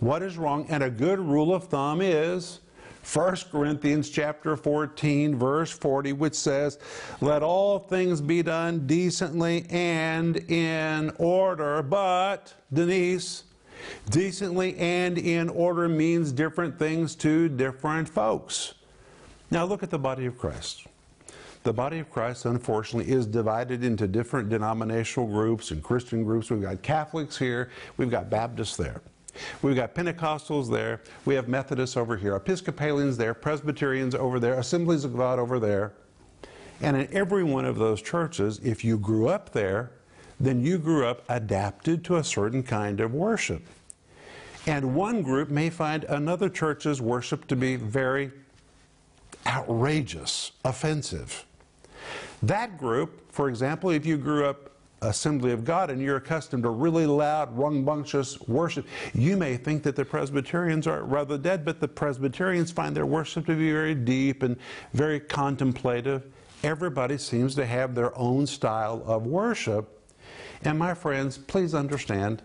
What 0.00 0.22
is 0.22 0.36
wrong? 0.36 0.66
And 0.68 0.82
a 0.82 0.90
good 0.90 1.20
rule 1.20 1.54
of 1.54 1.68
thumb 1.68 2.00
is 2.00 2.58
1 3.02 3.36
Corinthians 3.50 4.10
chapter 4.10 4.56
14 4.56 5.36
verse 5.36 5.70
40 5.70 6.12
which 6.12 6.34
says, 6.34 6.78
"Let 7.20 7.42
all 7.42 7.78
things 7.78 8.20
be 8.20 8.42
done 8.42 8.86
decently 8.86 9.66
and 9.70 10.36
in 10.50 11.12
order." 11.18 11.82
But 11.82 12.54
Denise, 12.72 13.44
decently 14.10 14.76
and 14.76 15.18
in 15.18 15.48
order 15.48 15.88
means 15.88 16.32
different 16.32 16.78
things 16.78 17.14
to 17.16 17.48
different 17.48 18.08
folks. 18.08 18.74
Now 19.50 19.64
look 19.64 19.82
at 19.82 19.90
the 19.90 19.98
body 19.98 20.26
of 20.26 20.38
Christ. 20.38 20.86
The 21.62 21.72
body 21.72 21.98
of 21.98 22.10
Christ, 22.10 22.46
unfortunately, 22.46 23.12
is 23.12 23.26
divided 23.26 23.84
into 23.84 24.06
different 24.06 24.48
denominational 24.48 25.26
groups 25.28 25.72
and 25.72 25.82
Christian 25.82 26.24
groups. 26.24 26.50
We've 26.50 26.62
got 26.62 26.80
Catholics 26.82 27.36
here, 27.36 27.68
we've 27.96 28.10
got 28.10 28.30
Baptists 28.30 28.76
there. 28.76 29.02
We've 29.62 29.76
got 29.76 29.94
Pentecostals 29.94 30.70
there, 30.70 31.00
we 31.24 31.34
have 31.34 31.48
Methodists 31.48 31.96
over 31.96 32.16
here, 32.16 32.36
Episcopalians 32.36 33.16
there, 33.16 33.34
Presbyterians 33.34 34.14
over 34.14 34.40
there, 34.40 34.54
Assemblies 34.54 35.04
of 35.04 35.16
God 35.16 35.38
over 35.38 35.58
there. 35.58 35.92
And 36.80 36.96
in 36.96 37.08
every 37.12 37.44
one 37.44 37.64
of 37.64 37.76
those 37.76 38.00
churches, 38.00 38.58
if 38.62 38.84
you 38.84 38.98
grew 38.98 39.28
up 39.28 39.52
there, 39.52 39.92
then 40.38 40.64
you 40.64 40.78
grew 40.78 41.06
up 41.06 41.22
adapted 41.28 42.04
to 42.04 42.16
a 42.16 42.24
certain 42.24 42.62
kind 42.62 43.00
of 43.00 43.12
worship. 43.12 43.62
And 44.66 44.94
one 44.94 45.22
group 45.22 45.50
may 45.50 45.70
find 45.70 46.04
another 46.04 46.48
church's 46.48 47.00
worship 47.00 47.46
to 47.48 47.56
be 47.56 47.76
very 47.76 48.30
outrageous, 49.46 50.52
offensive. 50.64 51.44
That 52.42 52.78
group, 52.78 53.32
for 53.32 53.48
example, 53.48 53.90
if 53.90 54.06
you 54.06 54.16
grew 54.16 54.46
up 54.46 54.70
Assembly 55.02 55.52
of 55.52 55.64
God 55.64 55.90
and 55.90 56.00
you're 56.00 56.16
accustomed 56.16 56.64
to 56.64 56.70
really 56.70 57.06
loud, 57.06 57.56
rambunctious 57.56 58.40
worship, 58.42 58.86
you 59.14 59.36
may 59.36 59.56
think 59.56 59.82
that 59.82 59.96
the 59.96 60.04
Presbyterians 60.04 60.86
are 60.86 61.02
rather 61.02 61.38
dead, 61.38 61.64
but 61.64 61.80
the 61.80 61.88
Presbyterians 61.88 62.70
find 62.70 62.94
their 62.96 63.06
worship 63.06 63.46
to 63.46 63.54
be 63.54 63.72
very 63.72 63.94
deep 63.94 64.42
and 64.42 64.56
very 64.92 65.20
contemplative. 65.20 66.24
Everybody 66.62 67.16
seems 67.16 67.54
to 67.54 67.64
have 67.64 67.94
their 67.94 68.16
own 68.18 68.46
style 68.46 69.02
of 69.06 69.26
worship. 69.26 69.96
And 70.62 70.78
my 70.78 70.92
friends, 70.92 71.38
please 71.38 71.74
understand 71.74 72.42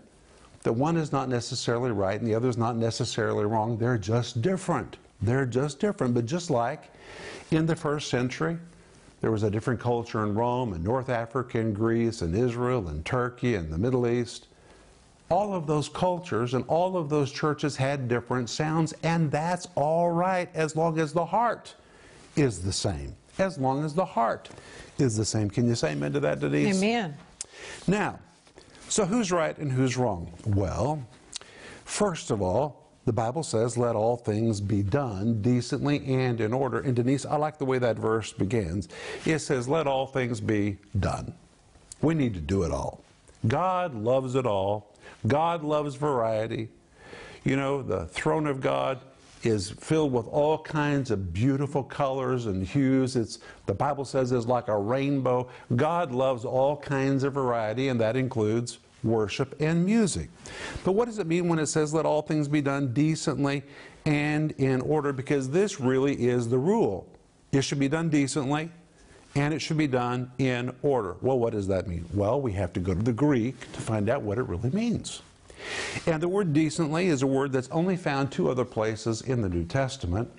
that 0.62 0.72
one 0.72 0.96
is 0.96 1.12
not 1.12 1.28
necessarily 1.28 1.90
right 1.90 2.18
and 2.18 2.26
the 2.26 2.34
other 2.34 2.48
is 2.48 2.56
not 2.56 2.76
necessarily 2.76 3.44
wrong. 3.44 3.76
They're 3.76 3.98
just 3.98 4.40
different. 4.40 4.96
They're 5.20 5.46
just 5.46 5.78
different. 5.78 6.14
But 6.14 6.26
just 6.26 6.50
like 6.50 6.90
in 7.50 7.66
the 7.66 7.76
first 7.76 8.08
century, 8.08 8.58
there 9.20 9.30
was 9.30 9.42
a 9.42 9.50
different 9.50 9.80
culture 9.80 10.22
in 10.24 10.34
Rome 10.34 10.72
and 10.72 10.84
North 10.84 11.08
Africa 11.08 11.58
and 11.58 11.74
Greece 11.74 12.22
and 12.22 12.34
Israel 12.34 12.88
and 12.88 13.04
Turkey 13.04 13.54
and 13.54 13.72
the 13.72 13.78
Middle 13.78 14.06
East. 14.06 14.46
All 15.28 15.54
of 15.54 15.66
those 15.66 15.88
cultures 15.88 16.54
and 16.54 16.64
all 16.68 16.96
of 16.96 17.08
those 17.08 17.32
churches 17.32 17.76
had 17.76 18.08
different 18.08 18.48
sounds, 18.48 18.94
and 19.02 19.30
that's 19.30 19.66
all 19.74 20.10
right 20.10 20.48
as 20.54 20.76
long 20.76 20.98
as 21.00 21.12
the 21.12 21.24
heart 21.24 21.74
is 22.36 22.62
the 22.62 22.72
same. 22.72 23.16
As 23.38 23.58
long 23.58 23.84
as 23.84 23.94
the 23.94 24.04
heart 24.04 24.48
is 24.98 25.16
the 25.16 25.24
same. 25.24 25.50
Can 25.50 25.66
you 25.66 25.74
say 25.74 25.92
amen 25.92 26.12
to 26.12 26.20
that, 26.20 26.40
Denise? 26.40 26.76
Amen. 26.76 27.16
Now, 27.86 28.18
so 28.88 29.04
who's 29.04 29.32
right 29.32 29.56
and 29.58 29.72
who's 29.72 29.96
wrong? 29.96 30.32
Well, 30.46 31.02
first 31.84 32.30
of 32.30 32.40
all, 32.40 32.85
the 33.06 33.12
Bible 33.12 33.44
says, 33.44 33.78
let 33.78 33.96
all 33.96 34.16
things 34.16 34.60
be 34.60 34.82
done 34.82 35.40
decently 35.40 36.04
and 36.06 36.40
in 36.40 36.52
order. 36.52 36.80
And 36.80 36.94
Denise, 36.94 37.24
I 37.24 37.36
like 37.36 37.56
the 37.56 37.64
way 37.64 37.78
that 37.78 37.96
verse 37.96 38.32
begins. 38.32 38.88
It 39.24 39.38
says, 39.38 39.68
let 39.68 39.86
all 39.86 40.06
things 40.06 40.40
be 40.40 40.76
done. 40.98 41.32
We 42.02 42.14
need 42.14 42.34
to 42.34 42.40
do 42.40 42.64
it 42.64 42.72
all. 42.72 43.02
God 43.46 43.94
loves 43.94 44.34
it 44.34 44.44
all. 44.44 44.92
God 45.26 45.62
loves 45.62 45.94
variety. 45.94 46.68
You 47.44 47.56
know, 47.56 47.80
the 47.80 48.06
throne 48.06 48.48
of 48.48 48.60
God 48.60 48.98
is 49.44 49.70
filled 49.70 50.12
with 50.12 50.26
all 50.26 50.58
kinds 50.58 51.12
of 51.12 51.32
beautiful 51.32 51.84
colors 51.84 52.46
and 52.46 52.66
hues. 52.66 53.14
It's 53.14 53.38
the 53.66 53.74
Bible 53.74 54.04
says 54.04 54.32
it's 54.32 54.46
like 54.46 54.66
a 54.66 54.76
rainbow. 54.76 55.48
God 55.76 56.10
loves 56.10 56.44
all 56.44 56.76
kinds 56.76 57.22
of 57.22 57.34
variety, 57.34 57.86
and 57.88 58.00
that 58.00 58.16
includes 58.16 58.78
worship, 59.06 59.60
and 59.60 59.84
music. 59.84 60.28
But 60.84 60.92
what 60.92 61.06
does 61.06 61.18
it 61.18 61.26
mean 61.26 61.48
when 61.48 61.58
it 61.58 61.66
says, 61.66 61.94
let 61.94 62.06
all 62.06 62.22
things 62.22 62.48
be 62.48 62.60
done 62.60 62.92
decently 62.92 63.62
and 64.04 64.52
in 64.52 64.80
order? 64.82 65.12
Because 65.12 65.50
this 65.50 65.80
really 65.80 66.14
is 66.26 66.48
the 66.48 66.58
rule. 66.58 67.06
It 67.52 67.62
should 67.62 67.78
be 67.78 67.88
done 67.88 68.08
decently 68.08 68.70
and 69.34 69.52
it 69.52 69.60
should 69.60 69.76
be 69.76 69.86
done 69.86 70.30
in 70.38 70.74
order. 70.82 71.16
Well, 71.20 71.38
what 71.38 71.52
does 71.52 71.68
that 71.68 71.86
mean? 71.86 72.06
Well, 72.14 72.40
we 72.40 72.52
have 72.52 72.72
to 72.72 72.80
go 72.80 72.94
to 72.94 73.02
the 73.02 73.12
Greek 73.12 73.60
to 73.72 73.80
find 73.80 74.08
out 74.08 74.22
what 74.22 74.38
it 74.38 74.44
really 74.44 74.70
means. 74.70 75.22
And 76.06 76.22
the 76.22 76.28
word 76.28 76.52
decently 76.52 77.08
is 77.08 77.22
a 77.22 77.26
word 77.26 77.52
that's 77.52 77.68
only 77.70 77.96
found 77.96 78.32
two 78.32 78.50
other 78.50 78.64
places 78.64 79.22
in 79.22 79.42
the 79.42 79.48
New 79.48 79.64
Testament. 79.64 80.30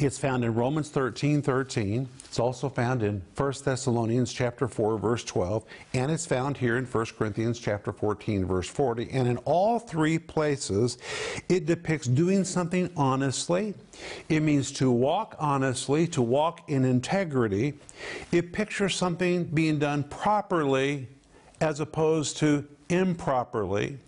It's 0.00 0.16
found 0.16 0.44
in 0.44 0.54
Romans 0.54 0.90
13 0.90 1.42
13. 1.42 2.08
It's 2.24 2.38
also 2.38 2.68
found 2.68 3.02
in 3.02 3.20
1 3.36 3.52
Thessalonians 3.64 4.32
chapter 4.32 4.68
4, 4.68 4.96
verse 4.96 5.24
12, 5.24 5.64
and 5.92 6.12
it's 6.12 6.24
found 6.24 6.56
here 6.56 6.76
in 6.78 6.84
1 6.84 7.06
Corinthians 7.18 7.58
chapter 7.58 7.92
14, 7.92 8.46
verse 8.46 8.68
40. 8.68 9.10
And 9.10 9.26
in 9.26 9.38
all 9.38 9.80
three 9.80 10.16
places, 10.16 10.98
it 11.48 11.66
depicts 11.66 12.06
doing 12.06 12.44
something 12.44 12.88
honestly. 12.96 13.74
It 14.28 14.44
means 14.44 14.70
to 14.72 14.88
walk 14.88 15.34
honestly, 15.40 16.06
to 16.08 16.22
walk 16.22 16.70
in 16.70 16.84
integrity. 16.84 17.74
It 18.30 18.52
pictures 18.52 18.94
something 18.94 19.46
being 19.46 19.80
done 19.80 20.04
properly 20.04 21.08
as 21.60 21.80
opposed 21.80 22.36
to 22.36 22.64
improperly. 22.88 23.98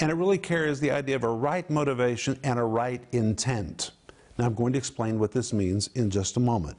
And 0.00 0.10
it 0.10 0.14
really 0.14 0.38
carries 0.38 0.80
the 0.80 0.90
idea 0.90 1.16
of 1.16 1.24
a 1.24 1.28
right 1.28 1.68
motivation 1.68 2.40
and 2.42 2.58
a 2.58 2.64
right 2.64 3.02
intent. 3.12 3.90
Now, 4.38 4.46
I'm 4.46 4.54
going 4.54 4.72
to 4.72 4.78
explain 4.78 5.18
what 5.18 5.32
this 5.32 5.52
means 5.52 5.88
in 5.94 6.10
just 6.10 6.36
a 6.36 6.40
moment. 6.40 6.76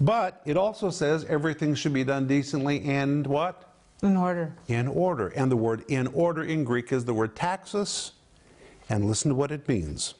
But 0.00 0.42
it 0.44 0.56
also 0.56 0.90
says 0.90 1.24
everything 1.24 1.74
should 1.74 1.92
be 1.92 2.04
done 2.04 2.26
decently 2.26 2.82
and 2.84 3.26
what? 3.26 3.74
In 4.02 4.16
order. 4.16 4.54
In 4.68 4.88
order. 4.88 5.28
And 5.28 5.50
the 5.50 5.56
word 5.56 5.84
in 5.88 6.08
order 6.08 6.42
in 6.42 6.64
Greek 6.64 6.92
is 6.92 7.04
the 7.04 7.14
word 7.14 7.34
taxis. 7.34 8.12
And 8.88 9.06
listen 9.06 9.30
to 9.30 9.34
what 9.34 9.50
it 9.50 9.68
means 9.68 10.14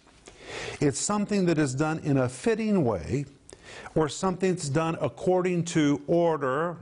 it's 0.80 1.00
something 1.00 1.46
that 1.46 1.58
is 1.58 1.74
done 1.74 1.98
in 2.00 2.18
a 2.18 2.28
fitting 2.28 2.84
way, 2.84 3.26
or 3.94 4.08
something 4.08 4.54
that's 4.54 4.68
done 4.68 4.96
according 5.00 5.64
to 5.64 6.00
order 6.06 6.76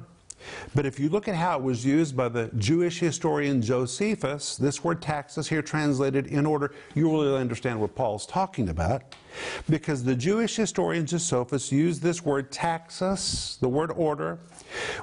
but 0.75 0.87
if 0.87 0.99
you 0.99 1.09
look 1.09 1.29
at 1.29 1.35
how 1.35 1.59
it 1.59 1.63
was 1.63 1.85
used 1.85 2.17
by 2.17 2.29
the 2.29 2.51
Jewish 2.57 2.99
historian 2.99 3.63
Josephus, 3.63 4.57
this 4.57 4.83
word 4.83 5.01
taxis 5.01 5.49
here 5.49 5.63
translated 5.63 6.27
in 6.27 6.47
order, 6.47 6.73
you 6.95 7.11
really 7.11 7.37
understand 7.37 7.81
what 7.81 7.95
Paul's 7.95 8.27
talking 8.27 8.69
about. 8.69 9.03
Because 9.69 10.05
the 10.05 10.15
Jewish 10.15 10.57
historian 10.57 11.07
Josephus 11.07 11.73
used 11.73 12.03
this 12.03 12.25
word 12.25 12.51
taxis, 12.53 13.59
the 13.61 13.69
word 13.69 13.91
order, 13.93 14.39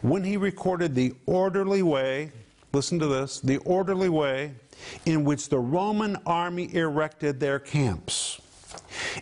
when 0.02 0.24
he 0.24 0.38
recorded 0.38 0.96
the 0.96 1.14
orderly 1.26 1.84
way, 1.84 2.32
listen 2.74 3.00
to 3.00 3.08
this, 3.08 3.40
the 3.40 3.58
orderly 3.58 4.10
way 4.10 4.54
in 5.06 5.24
which 5.24 5.50
the 5.50 5.60
Roman 5.60 6.18
army 6.26 6.74
erected 6.74 7.40
their 7.40 7.60
camps, 7.60 8.42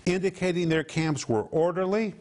indicating 0.06 0.70
their 0.70 0.84
camps 0.84 1.28
were 1.28 1.44
orderly 1.44 2.14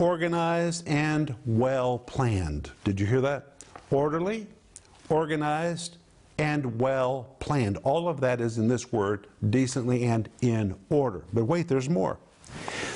organized, 0.00 0.88
and 0.88 1.34
well 1.44 1.98
planned. 1.98 2.70
Did 2.84 2.98
you 2.98 3.06
hear 3.06 3.20
that? 3.20 3.54
Orderly, 3.90 4.46
organized, 5.08 5.98
and 6.38 6.80
well 6.80 7.36
planned. 7.38 7.76
All 7.78 8.08
of 8.08 8.20
that 8.20 8.40
is 8.40 8.56
in 8.58 8.66
this 8.66 8.92
word, 8.92 9.26
decently 9.50 10.04
and 10.04 10.28
in 10.40 10.74
order. 10.88 11.22
But 11.32 11.44
wait, 11.44 11.68
there's 11.68 11.90
more. 11.90 12.18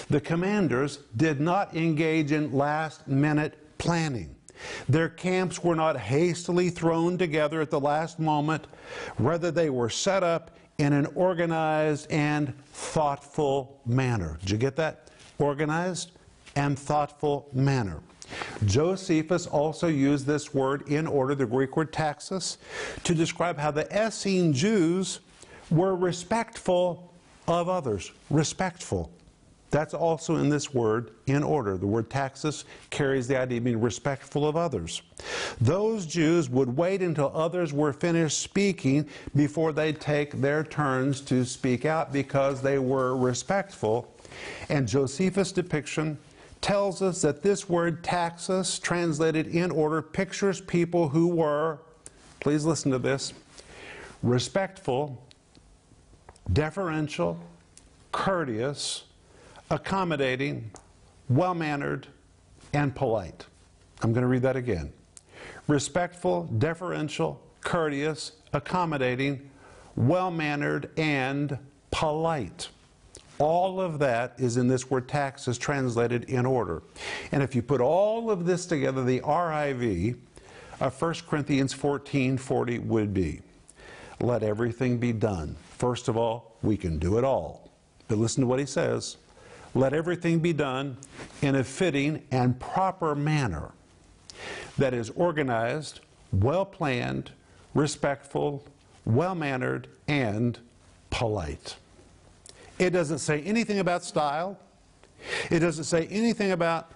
The 0.09 0.21
commanders 0.21 1.01
did 1.17 1.41
not 1.41 1.77
engage 1.77 2.33
in 2.33 2.53
last 2.53 3.07
minute 3.07 3.79
planning. 3.79 4.35
Their 4.89 5.11
camps 5.11 5.63
were 5.63 5.75
not 5.75 5.99
hastily 5.99 6.71
thrown 6.71 7.19
together 7.19 7.61
at 7.61 7.71
the 7.71 7.81
last 7.81 8.19
moment. 8.19 8.67
Rather, 9.19 9.51
they 9.51 9.69
were 9.69 9.91
set 9.91 10.23
up 10.23 10.57
in 10.79 10.93
an 10.93 11.07
organized 11.15 12.11
and 12.11 12.55
thoughtful 12.73 13.81
manner. 13.85 14.39
Did 14.41 14.51
you 14.51 14.59
get 14.59 14.77
that? 14.77 15.11
Organized, 15.39 16.13
and 16.57 16.79
thoughtful 16.79 17.49
manner. 17.53 18.01
Josephus 18.65 19.47
also 19.47 19.87
used 19.87 20.27
this 20.27 20.55
word 20.55 20.89
in 20.89 21.07
order, 21.07 21.35
the 21.35 21.47
Greek 21.47 21.77
word 21.77 21.93
taxis, 21.93 22.59
to 23.05 23.15
describe 23.15 23.59
how 23.59 23.71
the 23.71 23.91
Essene 23.93 24.53
Jews 24.53 25.21
were 25.71 25.95
respectful 25.95 27.13
of 27.47 27.69
others. 27.69 28.13
Respectful. 28.31 29.11
That's 29.71 29.93
also 29.93 30.37
in 30.37 30.49
this 30.49 30.73
word, 30.73 31.11
in 31.27 31.43
order. 31.43 31.77
The 31.77 31.87
word 31.87 32.09
taxis 32.09 32.65
carries 32.91 33.27
the 33.27 33.37
idea 33.37 33.59
of 33.59 33.65
being 33.65 33.81
respectful 33.81 34.47
of 34.47 34.57
others. 34.57 35.03
Those 35.61 36.07
Jews 36.07 36.49
would 36.49 36.77
wait 36.77 37.03
until 37.03 37.33
others 37.35 37.73
were 37.73 37.93
finished 37.93 38.39
speaking 38.39 39.09
before 39.35 39.73
they'd 39.73 40.01
take 40.01 40.41
their 40.41 40.63
turns 40.63 41.21
to 41.23 41.45
speak 41.45 41.85
out 41.85 42.13
because 42.13 42.63
they 42.63 42.79
were 42.79 43.17
respectful. 43.17 44.15
And 44.69 44.87
Josephus' 44.87 45.51
depiction 45.51 46.19
tells 46.65 47.03
us 47.03 47.21
that 47.21 47.43
this 47.43 47.69
word 47.69 48.03
taxis, 48.03 48.79
translated 48.79 49.49
in 49.49 49.71
order, 49.71 50.01
pictures 50.01 50.63
people 50.63 51.11
who 51.11 51.29
were, 51.29 51.79
please 52.41 52.65
listen 52.65 52.91
to 52.91 52.99
this, 52.99 53.35
respectful, 54.23 55.23
deferential, 56.51 57.39
courteous, 58.13 59.05
accommodating, 59.69 60.71
well 61.29 61.55
mannered, 61.55 62.07
and 62.73 62.97
polite. 62.97 63.45
I'm 64.01 64.15
going 64.15 64.23
to 64.23 64.29
read 64.29 64.41
that 64.41 64.57
again. 64.57 64.91
Respectful, 65.69 66.45
deferential, 66.57 67.43
courteous, 67.61 68.33
accommodating, 68.55 69.51
well 69.97 70.31
mannered, 70.31 70.89
and 70.97 71.59
polite. 71.91 72.71
All 73.39 73.81
of 73.81 73.99
that 73.99 74.35
is 74.39 74.57
in 74.57 74.69
this 74.69 74.91
word 74.91 75.09
taxis 75.09 75.59
translated 75.59 76.25
in 76.25 76.47
order. 76.47 76.83
And 77.33 77.43
if 77.43 77.55
you 77.55 77.63
put 77.63 77.81
all 77.81 78.31
of 78.31 78.47
this 78.47 78.67
together, 78.67 79.03
the 79.05 79.21
RIV 79.21 80.17
of 80.81 81.01
1 81.01 81.15
Corinthians 81.29 81.73
14 81.73 82.39
40 82.39 82.79
would 82.81 83.13
be 83.13 83.41
let 84.21 84.43
everything 84.43 84.99
be 84.99 85.13
done. 85.13 85.57
First 85.79 86.09
of 86.09 86.17
all, 86.17 86.57
we 86.63 86.77
can 86.77 86.99
do 86.99 87.19
it 87.19 87.25
all. 87.25 87.71
But 88.09 88.19
listen 88.19 88.43
to 88.43 88.47
what 88.47 88.59
he 88.59 88.67
says 88.67 89.17
let 89.75 89.93
everything 89.93 90.39
be 90.39 90.53
done 90.53 90.97
in 91.43 91.57
a 91.57 91.65
fitting 91.65 92.23
and 92.31 92.59
proper 92.61 93.17
manner 93.17 93.73
that 94.79 94.95
is 94.95 95.11
organized, 95.11 96.01
well 96.33 96.65
planned, 96.65 97.33
respectful, 97.75 98.65
well 99.05 99.35
mannered, 99.35 99.89
and 100.07 100.59
polite. 101.11 101.77
It 102.79 102.91
doesn't 102.91 103.19
say 103.19 103.41
anything 103.43 103.79
about 103.79 104.05
style. 104.05 104.59
It 105.51 105.61
doesn't 105.61 105.85
say 105.85 106.07
anything 106.09 106.53
about 106.53 106.91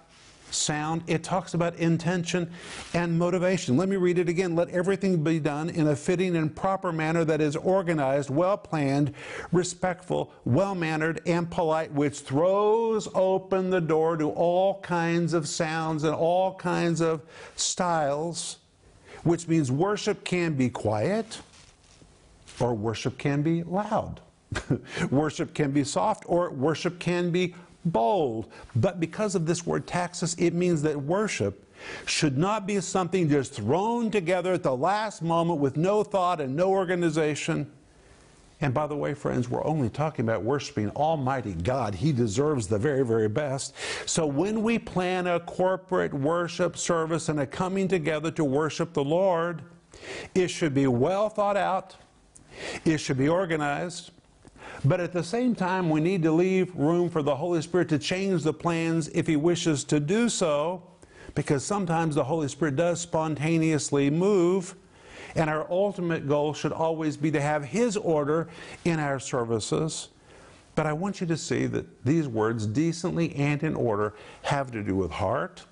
sound. 0.51 1.03
It 1.07 1.23
talks 1.23 1.53
about 1.53 1.75
intention 1.75 2.51
and 2.93 3.17
motivation. 3.17 3.77
Let 3.77 3.89
me 3.89 3.95
read 3.95 4.17
it 4.17 4.29
again. 4.29 4.55
Let 4.55 4.69
everything 4.69 5.23
be 5.23 5.39
done 5.39 5.69
in 5.69 5.87
a 5.87 5.95
fitting 5.95 6.35
and 6.35 6.55
proper 6.55 6.91
manner 6.91 7.23
that 7.25 7.41
is 7.41 7.55
organized, 7.55 8.29
well 8.29 8.57
planned, 8.57 9.13
respectful, 9.51 10.33
well 10.45 10.75
mannered, 10.75 11.21
and 11.25 11.49
polite, 11.49 11.91
which 11.91 12.19
throws 12.19 13.07
open 13.13 13.69
the 13.69 13.81
door 13.81 14.17
to 14.17 14.29
all 14.29 14.79
kinds 14.81 15.33
of 15.33 15.47
sounds 15.47 16.03
and 16.03 16.13
all 16.13 16.55
kinds 16.55 17.01
of 17.01 17.21
styles, 17.55 18.57
which 19.23 19.47
means 19.47 19.71
worship 19.71 20.23
can 20.23 20.53
be 20.55 20.69
quiet 20.69 21.39
or 22.59 22.73
worship 22.73 23.17
can 23.17 23.41
be 23.41 23.63
loud. 23.63 24.19
worship 25.11 25.53
can 25.53 25.71
be 25.71 25.83
soft 25.83 26.23
or 26.27 26.51
worship 26.51 26.99
can 26.99 27.31
be 27.31 27.55
bold. 27.85 28.51
But 28.75 28.99
because 28.99 29.35
of 29.35 29.45
this 29.45 29.65
word 29.65 29.87
taxis, 29.87 30.35
it 30.37 30.53
means 30.53 30.81
that 30.83 30.99
worship 30.99 31.65
should 32.05 32.37
not 32.37 32.67
be 32.67 32.81
something 32.81 33.29
just 33.29 33.53
thrown 33.53 34.11
together 34.11 34.53
at 34.53 34.63
the 34.63 34.75
last 34.75 35.21
moment 35.21 35.59
with 35.59 35.77
no 35.77 36.03
thought 36.03 36.41
and 36.41 36.55
no 36.55 36.69
organization. 36.69 37.71
And 38.61 38.73
by 38.73 38.87
the 38.87 38.95
way, 38.95 39.13
friends, 39.13 39.47
we're 39.49 39.63
only 39.63 39.89
talking 39.89 40.25
about 40.25 40.43
worshiping 40.43 40.89
Almighty 40.91 41.53
God. 41.53 41.95
He 41.95 42.11
deserves 42.11 42.67
the 42.67 42.77
very, 42.77 43.05
very 43.05 43.29
best. 43.29 43.73
So 44.05 44.27
when 44.27 44.63
we 44.63 44.77
plan 44.77 45.27
a 45.27 45.39
corporate 45.39 46.13
worship 46.13 46.75
service 46.75 47.29
and 47.29 47.39
a 47.39 47.47
coming 47.47 47.87
together 47.87 48.31
to 48.31 48.43
worship 48.43 48.91
the 48.91 49.03
Lord, 49.03 49.61
it 50.35 50.49
should 50.49 50.73
be 50.73 50.87
well 50.87 51.29
thought 51.29 51.55
out, 51.55 51.95
it 52.83 52.97
should 52.97 53.17
be 53.17 53.29
organized, 53.29 54.11
but 54.85 54.99
at 54.99 55.11
the 55.11 55.23
same 55.23 55.55
time, 55.55 55.89
we 55.89 55.99
need 55.99 56.23
to 56.23 56.31
leave 56.31 56.73
room 56.75 57.09
for 57.09 57.21
the 57.21 57.35
Holy 57.35 57.61
Spirit 57.61 57.89
to 57.89 57.99
change 57.99 58.43
the 58.43 58.53
plans 58.53 59.09
if 59.09 59.27
He 59.27 59.35
wishes 59.35 59.83
to 59.85 59.99
do 59.99 60.29
so, 60.29 60.83
because 61.35 61.63
sometimes 61.65 62.15
the 62.15 62.23
Holy 62.23 62.47
Spirit 62.47 62.75
does 62.75 63.01
spontaneously 63.01 64.09
move. 64.09 64.75
And 65.35 65.49
our 65.49 65.69
ultimate 65.69 66.27
goal 66.27 66.53
should 66.53 66.71
always 66.71 67.15
be 67.15 67.29
to 67.31 67.41
have 67.41 67.63
His 67.63 67.97
order 67.97 68.47
in 68.85 68.99
our 68.99 69.19
services. 69.19 70.09
But 70.75 70.87
I 70.87 70.93
want 70.93 71.19
you 71.19 71.27
to 71.27 71.37
see 71.37 71.65
that 71.67 72.05
these 72.05 72.27
words, 72.27 72.65
decently 72.65 73.35
and 73.35 73.61
in 73.63 73.75
order, 73.75 74.13
have 74.43 74.71
to 74.71 74.81
do 74.81 74.95
with 74.95 75.11
heart, 75.11 75.65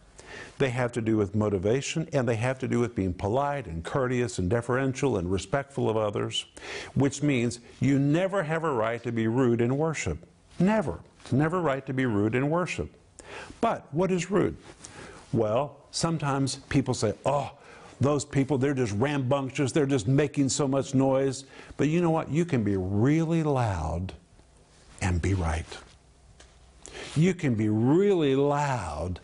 they 0.57 0.69
have 0.69 0.91
to 0.93 1.01
do 1.01 1.17
with 1.17 1.35
motivation, 1.35 2.07
and 2.13 2.27
they 2.27 2.35
have 2.35 2.57
to 2.59 2.67
do 2.67 2.79
with 2.79 2.95
being 2.95 3.13
polite 3.13 3.67
and 3.67 3.83
courteous 3.83 4.39
and 4.39 4.49
deferential 4.49 5.17
and 5.17 5.31
respectful 5.31 5.89
of 5.89 5.97
others, 5.97 6.45
which 6.95 7.21
means 7.21 7.59
you 7.79 7.99
never 7.99 8.43
have 8.43 8.63
a 8.63 8.71
right 8.71 9.01
to 9.03 9.11
be 9.11 9.27
rude 9.27 9.61
in 9.61 9.77
worship. 9.77 10.25
Never. 10.59 10.99
It's 11.21 11.31
never 11.31 11.61
right 11.61 11.85
to 11.85 11.93
be 11.93 12.05
rude 12.05 12.35
in 12.35 12.49
worship. 12.49 12.89
But 13.61 13.85
what 13.93 14.11
is 14.11 14.31
rude? 14.31 14.57
Well, 15.33 15.77
sometimes 15.91 16.55
people 16.69 16.93
say, 16.93 17.13
oh, 17.25 17.51
those 17.99 18.25
people, 18.25 18.57
they're 18.57 18.73
just 18.73 18.93
rambunctious, 18.93 19.71
they're 19.71 19.85
just 19.85 20.07
making 20.07 20.49
so 20.49 20.67
much 20.67 20.93
noise. 20.93 21.45
But 21.77 21.89
you 21.89 22.01
know 22.01 22.11
what? 22.11 22.29
You 22.29 22.45
can 22.45 22.63
be 22.63 22.77
really 22.77 23.43
loud 23.43 24.13
and 25.01 25.21
be 25.21 25.33
right. 25.33 25.65
You 27.15 27.33
can 27.33 27.55
be 27.55 27.69
really 27.69 28.35
loud 28.35 29.19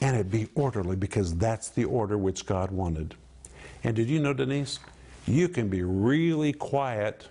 and 0.00 0.16
it 0.16 0.30
be 0.30 0.48
orderly 0.54 0.96
because 0.96 1.34
that's 1.36 1.68
the 1.68 1.84
order 1.84 2.16
which 2.16 2.46
God 2.46 2.70
wanted. 2.70 3.14
And 3.84 3.96
did 3.96 4.08
you 4.08 4.20
know, 4.20 4.32
Denise? 4.32 4.78
You 5.26 5.48
can 5.48 5.68
be 5.68 5.82
really 5.82 6.52
quiet 6.52 7.28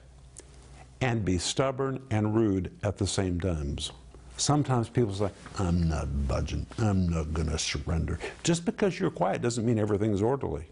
and 1.01 1.23
be 1.23 1.38
stubborn 1.38 2.01
and 2.10 2.36
rude 2.36 2.71
at 2.84 2.97
the 2.97 3.08
same 3.08 3.39
times. 3.39 3.91
Sometimes 4.38 4.88
people 4.88 5.13
say, 5.13 5.30
I'm 5.58 5.89
not 5.89 6.27
budging. 6.27 6.65
I'm 6.77 7.10
not 7.10 7.34
going 7.34 7.49
to 7.49 7.58
surrender. 7.58 8.19
Just 8.43 8.65
because 8.65 8.99
you're 8.99 9.10
quiet 9.10 9.41
doesn't 9.41 9.65
mean 9.65 9.80
everything's 9.80 10.21
orderly. 10.21 10.65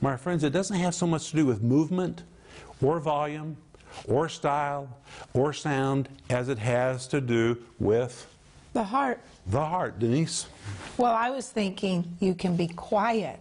My 0.00 0.16
friends, 0.16 0.44
it 0.44 0.50
doesn't 0.50 0.78
have 0.78 0.94
so 0.94 1.06
much 1.06 1.30
to 1.30 1.36
do 1.36 1.44
with 1.44 1.62
movement 1.62 2.22
or 2.80 2.98
volume 3.00 3.56
or 4.06 4.28
style 4.28 4.88
or 5.34 5.52
sound 5.52 6.08
as 6.30 6.48
it 6.48 6.58
has 6.58 7.06
to 7.08 7.20
do 7.20 7.58
with 7.78 8.26
the 8.72 8.84
heart. 8.84 9.20
The 9.46 9.64
heart, 9.64 9.98
Denise. 9.98 10.46
Well, 10.96 11.14
I 11.14 11.30
was 11.30 11.50
thinking 11.50 12.16
you 12.20 12.34
can 12.34 12.56
be 12.56 12.68
quiet 12.68 13.40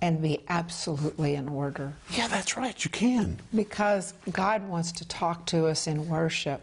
and 0.00 0.20
be 0.20 0.40
absolutely 0.48 1.36
in 1.36 1.48
order. 1.48 1.92
Yeah, 2.10 2.26
that's 2.26 2.56
right, 2.56 2.84
you 2.84 2.90
can. 2.90 3.38
Because 3.54 4.14
God 4.32 4.68
wants 4.68 4.90
to 4.92 5.06
talk 5.06 5.46
to 5.46 5.66
us 5.66 5.86
in 5.86 6.08
worship. 6.08 6.60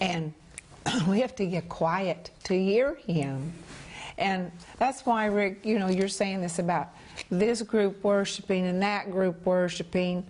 And 0.00 0.32
we 1.08 1.20
have 1.20 1.36
to 1.36 1.46
get 1.46 1.68
quiet 1.68 2.30
to 2.44 2.54
hear 2.54 2.94
Him. 3.06 3.52
And 4.16 4.50
that's 4.78 5.04
why, 5.04 5.26
Rick, 5.26 5.64
you 5.64 5.78
know, 5.78 5.88
you're 5.88 6.08
saying 6.08 6.40
this 6.40 6.58
about 6.58 6.88
this 7.30 7.62
group 7.62 8.02
worshiping 8.02 8.66
and 8.66 8.82
that 8.82 9.10
group 9.10 9.44
worshiping. 9.44 10.24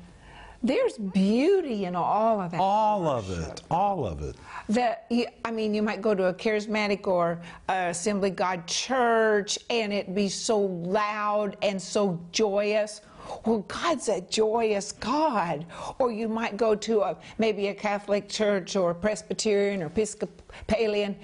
There's 0.63 0.99
beauty 0.99 1.87
in 1.87 1.97
all 1.97 2.41
of 2.41 2.51
that. 2.51 2.61
All 2.61 3.03
worship. 3.03 3.31
of 3.31 3.49
it. 3.49 3.63
All 3.71 4.07
of 4.07 4.23
it. 4.23 4.37
That 4.69 5.11
I 5.45 5.51
mean, 5.51 5.75
you 5.75 5.83
might 5.83 6.03
go 6.03 6.15
to 6.15 6.27
a 6.27 6.35
charismatic 6.35 7.07
or 7.07 7.41
Assembly 7.69 8.31
God 8.31 8.67
church, 8.67 9.59
and 9.71 9.93
it 9.93 10.15
be 10.15 10.29
so 10.29 10.61
loud 10.61 11.57
and 11.63 11.81
so 11.81 12.21
joyous. 12.33 13.01
Well, 13.47 13.61
God's 13.69 14.09
a 14.09 14.21
joyous 14.23 14.93
God. 14.93 15.65
Or 15.99 16.13
you 16.13 16.29
might 16.29 16.57
go 16.57 16.75
to 16.75 17.01
a, 17.01 17.17
maybe 17.39 17.69
a 17.69 17.75
Catholic 17.75 18.29
church 18.29 18.77
or 18.77 18.93
Presbyterian 18.93 19.83
or 19.83 19.87
Episcopalian, 19.87 21.17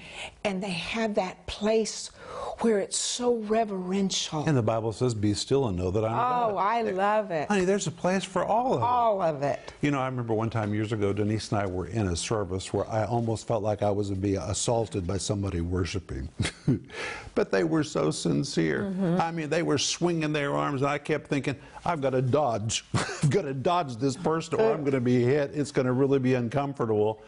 and 0.44 0.62
they 0.62 0.70
have 0.70 1.14
that 1.16 1.44
place 1.46 2.10
where 2.60 2.78
it's 2.78 2.96
so 2.96 3.36
reverential. 3.36 4.44
And 4.46 4.56
the 4.56 4.62
Bible 4.62 4.92
says, 4.92 5.14
Be 5.14 5.34
still 5.34 5.68
and 5.68 5.76
know 5.76 5.90
that 5.90 6.04
I'm 6.04 6.12
God. 6.12 6.52
Oh, 6.52 6.56
I 6.56 6.82
love 6.82 7.30
it. 7.30 7.48
Honey, 7.48 7.64
there's 7.64 7.86
a 7.86 7.90
place 7.90 8.24
for 8.24 8.44
all 8.44 8.74
of 8.74 8.80
it. 8.80 8.84
All 8.84 9.22
of 9.22 9.42
it. 9.42 9.72
You 9.82 9.90
know, 9.90 10.00
I 10.00 10.06
remember 10.06 10.34
one 10.34 10.50
time 10.50 10.72
years 10.72 10.92
ago, 10.92 11.12
Denise 11.12 11.52
and 11.52 11.60
I 11.60 11.66
were 11.66 11.86
in 11.86 12.08
a 12.08 12.16
service 12.16 12.72
where 12.72 12.88
I 12.88 13.04
almost 13.04 13.46
felt 13.46 13.62
like 13.62 13.82
I 13.82 13.90
was 13.90 14.10
being 14.10 14.38
assaulted 14.38 15.06
by 15.06 15.18
somebody 15.18 15.60
worshiping. 15.60 16.28
but 17.34 17.50
they 17.50 17.64
were 17.64 17.84
so 17.84 18.10
sincere. 18.10 18.82
Mm-hmm. 18.82 19.20
I 19.20 19.30
mean, 19.30 19.50
they 19.50 19.62
were 19.62 19.78
swinging 19.78 20.32
their 20.32 20.54
arms, 20.54 20.82
and 20.82 20.90
I 20.90 20.98
kept 20.98 21.28
thinking, 21.28 21.56
I've 21.84 22.00
got 22.00 22.10
to 22.10 22.22
dodge. 22.22 22.84
I've 22.94 23.30
got 23.30 23.42
to 23.42 23.54
dodge 23.54 23.96
this 23.96 24.16
person, 24.16 24.60
or 24.60 24.72
I'm 24.72 24.80
going 24.80 24.92
to 24.92 25.00
be 25.00 25.22
hit. 25.22 25.50
It's 25.54 25.72
going 25.72 25.86
to 25.86 25.92
really 25.92 26.18
be 26.18 26.34
uncomfortable. 26.34 27.22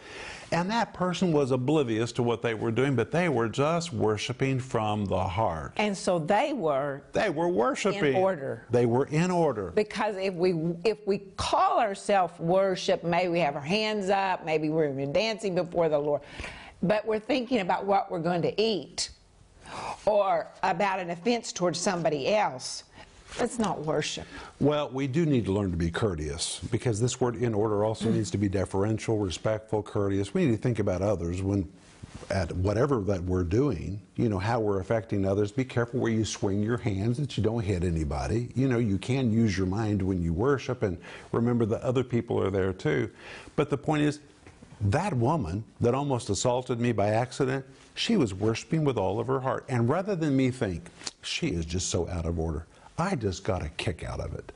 And 0.50 0.70
that 0.70 0.94
person 0.94 1.32
was 1.32 1.50
oblivious 1.50 2.12
to 2.12 2.22
what 2.22 2.40
they 2.42 2.54
were 2.54 2.70
doing, 2.70 2.96
but 2.96 3.10
they 3.10 3.28
were 3.28 3.48
just 3.48 3.92
worshiping 3.92 4.58
from 4.58 5.04
the 5.04 5.22
heart. 5.22 5.72
And 5.76 5.96
so 5.96 6.18
they 6.18 6.52
were 6.52 7.02
They 7.12 7.30
were 7.30 7.48
worshiping 7.48 8.14
in 8.14 8.14
order. 8.14 8.64
They 8.70 8.86
were 8.86 9.06
in 9.06 9.30
order. 9.30 9.72
Because 9.72 10.16
if 10.16 10.34
we 10.34 10.54
if 10.84 10.98
we 11.06 11.18
call 11.36 11.80
ourselves 11.80 12.38
worship, 12.38 13.04
maybe 13.04 13.28
we 13.28 13.40
have 13.40 13.56
our 13.56 13.60
hands 13.62 14.08
up, 14.08 14.44
maybe 14.44 14.70
we're 14.70 14.92
dancing 15.06 15.54
before 15.54 15.88
the 15.88 15.98
Lord. 15.98 16.22
But 16.82 17.04
we're 17.06 17.18
thinking 17.18 17.60
about 17.60 17.84
what 17.84 18.10
we're 18.10 18.20
going 18.20 18.42
to 18.42 18.60
eat 18.60 19.10
or 20.06 20.46
about 20.62 20.98
an 20.98 21.10
offense 21.10 21.52
towards 21.52 21.78
somebody 21.78 22.32
else. 22.34 22.84
That's 23.36 23.58
not 23.58 23.80
worship. 23.84 24.26
Well, 24.58 24.88
we 24.90 25.06
do 25.06 25.26
need 25.26 25.44
to 25.44 25.52
learn 25.52 25.70
to 25.70 25.76
be 25.76 25.90
courteous 25.90 26.60
because 26.70 27.00
this 27.00 27.20
word 27.20 27.36
in 27.36 27.54
order 27.54 27.84
also 27.84 28.08
mm. 28.08 28.14
needs 28.14 28.30
to 28.30 28.38
be 28.38 28.48
deferential, 28.48 29.18
respectful, 29.18 29.82
courteous. 29.82 30.32
We 30.32 30.46
need 30.46 30.52
to 30.52 30.62
think 30.62 30.78
about 30.78 31.02
others 31.02 31.42
when 31.42 31.68
at 32.30 32.50
whatever 32.56 33.00
that 33.00 33.22
we're 33.22 33.44
doing, 33.44 34.00
you 34.16 34.28
know, 34.28 34.38
how 34.38 34.60
we're 34.60 34.80
affecting 34.80 35.24
others. 35.24 35.52
Be 35.52 35.64
careful 35.64 36.00
where 36.00 36.12
you 36.12 36.24
swing 36.24 36.62
your 36.62 36.78
hands 36.78 37.18
that 37.18 37.36
you 37.36 37.42
don't 37.42 37.62
hit 37.62 37.84
anybody. 37.84 38.48
You 38.54 38.68
know, 38.68 38.78
you 38.78 38.98
can 38.98 39.30
use 39.32 39.56
your 39.56 39.66
mind 39.66 40.02
when 40.02 40.22
you 40.22 40.32
worship 40.32 40.82
and 40.82 40.98
remember 41.32 41.64
that 41.66 41.80
other 41.82 42.04
people 42.04 42.42
are 42.42 42.50
there 42.50 42.72
too. 42.72 43.10
But 43.56 43.70
the 43.70 43.78
point 43.78 44.02
is, 44.02 44.20
That 44.80 45.12
woman 45.14 45.64
that 45.80 45.94
almost 45.94 46.30
assaulted 46.30 46.78
me 46.80 46.92
by 46.92 47.08
accident, 47.08 47.64
she 47.94 48.16
was 48.16 48.32
worshiping 48.32 48.84
with 48.84 48.96
all 48.96 49.18
of 49.18 49.26
her 49.26 49.40
heart. 49.40 49.64
And 49.68 49.88
rather 49.88 50.14
than 50.14 50.36
me 50.36 50.50
think, 50.52 50.88
she 51.22 51.48
is 51.48 51.64
just 51.64 51.88
so 51.88 52.08
out 52.08 52.26
of 52.26 52.38
order, 52.38 52.66
I 52.98 53.14
just 53.14 53.44
got 53.44 53.62
a 53.62 53.68
kick 53.70 54.04
out 54.04 54.20
of 54.20 54.34
it. 54.34 54.52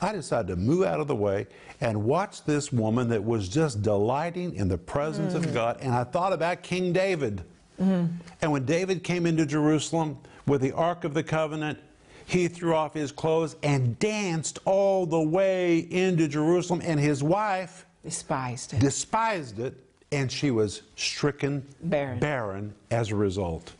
I 0.00 0.12
decided 0.12 0.48
to 0.48 0.56
move 0.56 0.84
out 0.84 1.00
of 1.00 1.08
the 1.08 1.16
way 1.16 1.46
and 1.80 2.04
watch 2.04 2.44
this 2.44 2.70
woman 2.70 3.08
that 3.08 3.24
was 3.24 3.48
just 3.48 3.82
delighting 3.82 4.54
in 4.54 4.68
the 4.68 4.78
presence 4.78 5.32
mm. 5.32 5.36
of 5.36 5.54
God. 5.54 5.78
And 5.80 5.94
I 5.94 6.04
thought 6.04 6.32
about 6.32 6.62
King 6.62 6.92
David. 6.92 7.42
Mm. 7.80 8.10
And 8.42 8.52
when 8.52 8.64
David 8.66 9.02
came 9.02 9.24
into 9.24 9.46
Jerusalem 9.46 10.18
with 10.46 10.60
the 10.60 10.72
Ark 10.72 11.04
of 11.04 11.14
the 11.14 11.22
Covenant, 11.22 11.78
he 12.26 12.48
threw 12.48 12.74
off 12.74 12.92
his 12.92 13.12
clothes 13.12 13.56
and 13.62 13.98
danced 13.98 14.58
all 14.64 15.06
the 15.06 15.20
way 15.20 15.78
into 15.78 16.28
Jerusalem. 16.28 16.82
And 16.84 17.00
his 17.00 17.22
wife 17.22 17.86
despised 18.04 18.74
it. 18.74 18.80
Despised 18.80 19.58
it, 19.60 19.74
and 20.12 20.30
she 20.30 20.50
was 20.50 20.82
stricken 20.96 21.66
barren, 21.82 22.18
barren 22.18 22.74
as 22.90 23.10
a 23.10 23.16
result. 23.16 23.72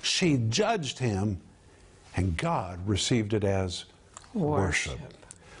She 0.00 0.36
judged 0.48 0.98
him, 0.98 1.40
and 2.18 2.36
God 2.36 2.80
received 2.84 3.32
it 3.32 3.44
as 3.44 3.84
worship. 4.34 4.98
worship. 4.98 5.14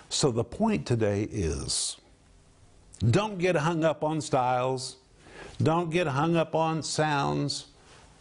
So 0.08 0.32
the 0.32 0.42
point 0.42 0.86
today 0.86 1.28
is 1.30 1.96
don't 3.10 3.38
get 3.38 3.54
hung 3.54 3.84
up 3.84 4.02
on 4.02 4.20
styles, 4.20 4.96
don't 5.62 5.88
get 5.90 6.08
hung 6.08 6.34
up 6.34 6.56
on 6.56 6.82
sounds. 6.82 7.66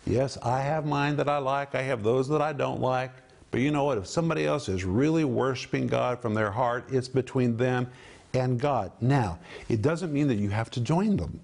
Yes, 0.05 0.37
I 0.43 0.61
have 0.61 0.85
mine 0.85 1.17
that 1.17 1.27
I 1.27 1.39
like, 1.39 1.73
I 1.73 1.81
have 1.81 2.03
those 2.03 2.29
that 2.29 2.41
I 2.41 2.53
don't 2.53 2.79
like. 2.79 3.11
But 3.49 3.61
you 3.61 3.71
know 3.71 3.85
what? 3.85 3.97
If 3.97 4.05
somebody 4.05 4.45
else 4.45 4.69
is 4.69 4.85
really 4.85 5.23
worshiping 5.23 5.87
God 5.87 6.21
from 6.21 6.35
their 6.35 6.51
heart, 6.51 6.85
it's 6.91 7.07
between 7.07 7.57
them 7.57 7.87
and 8.35 8.59
God. 8.59 8.91
Now, 9.01 9.39
it 9.67 9.81
doesn't 9.81 10.13
mean 10.13 10.27
that 10.27 10.35
you 10.35 10.49
have 10.49 10.69
to 10.71 10.79
join 10.79 11.17
them. 11.17 11.39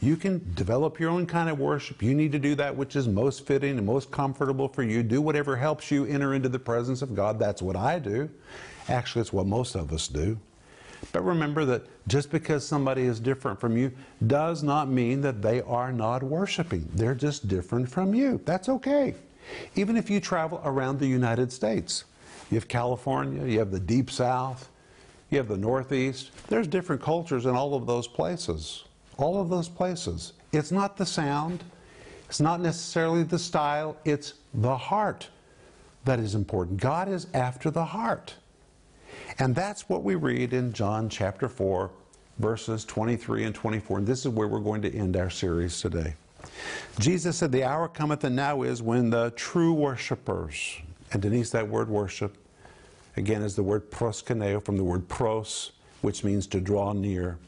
You 0.00 0.16
can 0.16 0.52
develop 0.54 1.00
your 1.00 1.10
own 1.10 1.26
kind 1.26 1.48
of 1.50 1.58
worship. 1.58 2.02
You 2.02 2.14
need 2.14 2.30
to 2.32 2.38
do 2.38 2.54
that 2.54 2.76
which 2.76 2.94
is 2.94 3.08
most 3.08 3.44
fitting 3.44 3.78
and 3.78 3.86
most 3.86 4.10
comfortable 4.10 4.68
for 4.68 4.84
you. 4.84 5.02
Do 5.02 5.20
whatever 5.20 5.56
helps 5.56 5.90
you 5.90 6.04
enter 6.04 6.34
into 6.34 6.48
the 6.48 6.58
presence 6.58 7.02
of 7.02 7.16
God. 7.16 7.38
That's 7.38 7.60
what 7.60 7.74
I 7.74 7.98
do. 7.98 8.30
Actually, 8.88 9.22
it's 9.22 9.32
what 9.32 9.46
most 9.46 9.74
of 9.74 9.92
us 9.92 10.06
do. 10.06 10.38
But 11.12 11.22
remember 11.22 11.64
that 11.64 11.82
just 12.08 12.30
because 12.30 12.66
somebody 12.66 13.02
is 13.02 13.20
different 13.20 13.60
from 13.60 13.76
you 13.76 13.92
does 14.26 14.62
not 14.62 14.88
mean 14.88 15.20
that 15.22 15.42
they 15.42 15.62
are 15.62 15.92
not 15.92 16.22
worshiping. 16.22 16.88
They're 16.94 17.14
just 17.14 17.48
different 17.48 17.90
from 17.90 18.14
you. 18.14 18.40
That's 18.44 18.68
okay. 18.68 19.14
Even 19.74 19.96
if 19.96 20.10
you 20.10 20.20
travel 20.20 20.60
around 20.64 20.98
the 20.98 21.06
United 21.06 21.52
States, 21.52 22.04
you 22.50 22.56
have 22.56 22.68
California, 22.68 23.44
you 23.44 23.58
have 23.58 23.70
the 23.70 23.80
Deep 23.80 24.10
South, 24.10 24.68
you 25.30 25.38
have 25.38 25.48
the 25.48 25.56
Northeast. 25.56 26.30
There's 26.48 26.66
different 26.66 27.02
cultures 27.02 27.46
in 27.46 27.54
all 27.54 27.74
of 27.74 27.86
those 27.86 28.08
places. 28.08 28.84
All 29.18 29.40
of 29.40 29.50
those 29.50 29.68
places. 29.68 30.32
It's 30.52 30.72
not 30.72 30.96
the 30.96 31.04
sound, 31.04 31.62
it's 32.26 32.40
not 32.40 32.60
necessarily 32.60 33.22
the 33.22 33.38
style, 33.38 33.96
it's 34.04 34.34
the 34.54 34.76
heart 34.76 35.28
that 36.04 36.18
is 36.18 36.34
important. 36.34 36.80
God 36.80 37.08
is 37.08 37.26
after 37.34 37.70
the 37.70 37.84
heart. 37.84 38.34
And 39.38 39.54
that's 39.54 39.88
what 39.88 40.02
we 40.02 40.14
read 40.14 40.52
in 40.52 40.72
John 40.72 41.08
chapter 41.08 41.48
4, 41.48 41.90
verses 42.38 42.84
23 42.84 43.44
and 43.44 43.54
24. 43.54 43.98
And 43.98 44.06
this 44.06 44.20
is 44.20 44.28
where 44.28 44.48
we're 44.48 44.60
going 44.60 44.82
to 44.82 44.94
end 44.94 45.16
our 45.16 45.30
series 45.30 45.80
today. 45.80 46.14
Jesus 46.98 47.36
said, 47.36 47.52
The 47.52 47.64
hour 47.64 47.88
cometh 47.88 48.24
and 48.24 48.36
now 48.36 48.62
is 48.62 48.82
when 48.82 49.10
the 49.10 49.30
true 49.36 49.72
worshipers, 49.72 50.76
and 51.12 51.22
Denise, 51.22 51.50
that 51.50 51.68
word 51.68 51.88
worship, 51.88 52.36
again, 53.16 53.42
is 53.42 53.54
the 53.54 53.62
word 53.62 53.90
proskuneo 53.90 54.64
from 54.64 54.76
the 54.76 54.84
word 54.84 55.08
pros, 55.08 55.72
which 56.00 56.24
means 56.24 56.46
to 56.48 56.60
draw 56.60 56.92
near, 56.92 57.38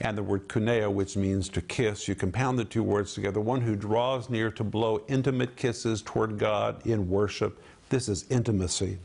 and 0.00 0.16
the 0.16 0.22
word 0.22 0.48
kuneo, 0.48 0.90
which 0.90 1.16
means 1.16 1.48
to 1.50 1.60
kiss. 1.60 2.08
You 2.08 2.14
compound 2.14 2.58
the 2.58 2.64
two 2.64 2.82
words 2.82 3.14
together. 3.14 3.40
One 3.40 3.60
who 3.60 3.76
draws 3.76 4.30
near 4.30 4.50
to 4.52 4.64
blow 4.64 5.02
intimate 5.08 5.56
kisses 5.56 6.02
toward 6.02 6.38
God 6.38 6.86
in 6.86 7.08
worship. 7.08 7.60
This 7.88 8.08
is 8.08 8.24
intimacy. 8.30 8.98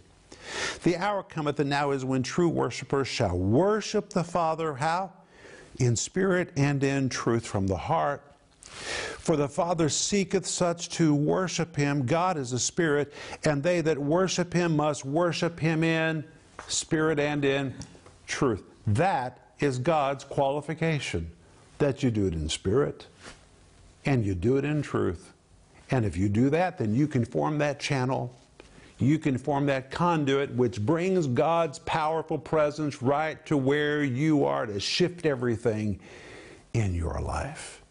The 0.83 0.97
hour 0.97 1.23
cometh 1.23 1.59
and 1.59 1.69
now 1.69 1.91
is 1.91 2.05
when 2.05 2.23
true 2.23 2.49
worshipers 2.49 3.07
shall 3.07 3.37
worship 3.37 4.09
the 4.09 4.23
Father. 4.23 4.75
How? 4.75 5.11
In 5.79 5.95
spirit 5.95 6.51
and 6.55 6.83
in 6.83 7.09
truth 7.09 7.45
from 7.45 7.67
the 7.67 7.77
heart. 7.77 8.21
For 8.65 9.35
the 9.35 9.47
Father 9.47 9.89
seeketh 9.89 10.45
such 10.45 10.89
to 10.89 11.15
worship 11.15 11.75
him. 11.75 12.05
God 12.05 12.37
is 12.37 12.53
a 12.53 12.59
spirit, 12.59 13.13
and 13.43 13.63
they 13.63 13.81
that 13.81 13.97
worship 13.97 14.53
him 14.53 14.75
must 14.75 15.03
worship 15.03 15.59
him 15.59 15.83
in 15.83 16.23
spirit 16.67 17.19
and 17.19 17.43
in 17.43 17.73
truth. 18.27 18.63
That 18.87 19.44
is 19.59 19.79
God's 19.79 20.23
qualification 20.23 21.31
that 21.77 22.03
you 22.03 22.11
do 22.11 22.27
it 22.27 22.33
in 22.33 22.49
spirit 22.49 23.07
and 24.05 24.25
you 24.25 24.35
do 24.35 24.57
it 24.57 24.65
in 24.65 24.81
truth. 24.81 25.33
And 25.91 26.05
if 26.05 26.17
you 26.17 26.29
do 26.29 26.49
that, 26.49 26.77
then 26.77 26.95
you 26.95 27.07
can 27.07 27.25
form 27.25 27.57
that 27.59 27.79
channel 27.79 28.35
you 28.97 29.19
can 29.19 29.37
form 29.37 29.65
that 29.65 29.91
conduit 29.91 30.51
which 30.51 30.81
brings 30.81 31.27
God's 31.27 31.79
powerful 31.79 32.37
presence 32.37 33.01
right 33.01 33.43
to 33.45 33.57
where 33.57 34.03
you 34.03 34.45
are 34.45 34.65
to 34.65 34.79
shift 34.79 35.25
everything 35.25 35.99
in 36.73 36.93
your 36.93 37.19
life. 37.19 37.81